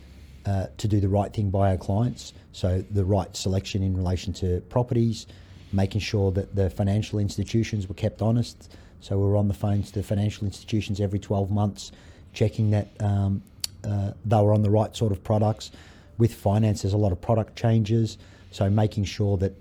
uh, 0.45 0.67
to 0.77 0.87
do 0.87 0.99
the 0.99 1.09
right 1.09 1.33
thing 1.33 1.49
by 1.49 1.71
our 1.71 1.77
clients. 1.77 2.33
So 2.53 2.83
the 2.91 3.03
right 3.05 3.35
selection 3.35 3.83
in 3.83 3.95
relation 3.95 4.33
to 4.33 4.61
properties, 4.69 5.27
making 5.73 6.01
sure 6.01 6.31
that 6.31 6.55
the 6.55 6.69
financial 6.69 7.19
institutions 7.19 7.87
were 7.87 7.95
kept 7.95 8.21
honest. 8.21 8.71
So 9.01 9.17
we 9.17 9.25
were 9.25 9.37
on 9.37 9.47
the 9.47 9.53
phones 9.53 9.91
to 9.91 9.99
the 9.99 10.03
financial 10.03 10.45
institutions 10.47 10.99
every 11.01 11.19
12 11.19 11.51
months, 11.51 11.91
checking 12.33 12.71
that 12.71 12.87
um, 12.99 13.41
uh, 13.83 14.11
they 14.25 14.37
were 14.37 14.53
on 14.53 14.61
the 14.63 14.69
right 14.69 14.95
sort 14.95 15.11
of 15.11 15.23
products. 15.23 15.71
With 16.17 16.33
finance, 16.33 16.81
there's 16.81 16.93
a 16.93 16.97
lot 16.97 17.11
of 17.11 17.21
product 17.21 17.55
changes, 17.55 18.17
so 18.51 18.69
making 18.69 19.03
sure 19.03 19.37
that 19.37 19.53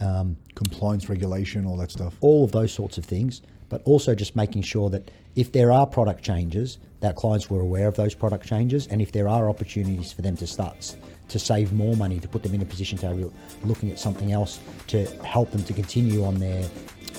um, 0.00 0.36
Compliance, 0.54 1.08
regulation, 1.08 1.64
all 1.64 1.76
that 1.78 1.90
stuff. 1.90 2.14
all 2.20 2.44
of 2.44 2.52
those 2.52 2.72
sorts 2.72 2.98
of 2.98 3.04
things, 3.04 3.40
but 3.68 3.82
also 3.84 4.14
just 4.14 4.36
making 4.36 4.62
sure 4.62 4.90
that 4.90 5.10
if 5.36 5.52
there 5.52 5.72
are 5.72 5.86
product 5.86 6.22
changes, 6.22 6.78
that 7.00 7.16
clients 7.16 7.50
were 7.50 7.60
aware 7.60 7.88
of 7.88 7.96
those 7.96 8.14
product 8.14 8.46
changes, 8.46 8.86
and 8.86 9.02
if 9.02 9.12
there 9.12 9.28
are 9.28 9.48
opportunities 9.48 10.12
for 10.12 10.22
them 10.22 10.36
to 10.36 10.46
start 10.46 10.96
to 11.28 11.38
save 11.38 11.72
more 11.72 11.96
money, 11.96 12.20
to 12.20 12.28
put 12.28 12.42
them 12.42 12.54
in 12.54 12.62
a 12.62 12.64
position 12.64 12.98
to 12.98 13.14
be 13.14 13.30
looking 13.64 13.90
at 13.90 13.98
something 13.98 14.32
else 14.32 14.60
to 14.86 15.06
help 15.24 15.50
them 15.50 15.64
to 15.64 15.72
continue 15.72 16.24
on 16.24 16.38
their 16.38 16.68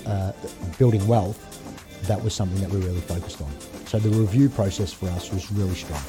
uh, 0.06 0.32
building 0.78 1.06
wealth, 1.08 1.40
that 2.08 2.24
was 2.24 2.34
something 2.34 2.62
that 2.62 2.70
we 2.70 2.80
really 2.86 3.02
focused 3.02 3.42
on. 3.42 3.52
So 3.88 4.00
the 4.00 4.10
review 4.10 4.50
process 4.50 4.94
for 4.94 5.08
us 5.10 5.32
was 5.32 5.52
really 5.52 5.76
strong. 5.76 6.02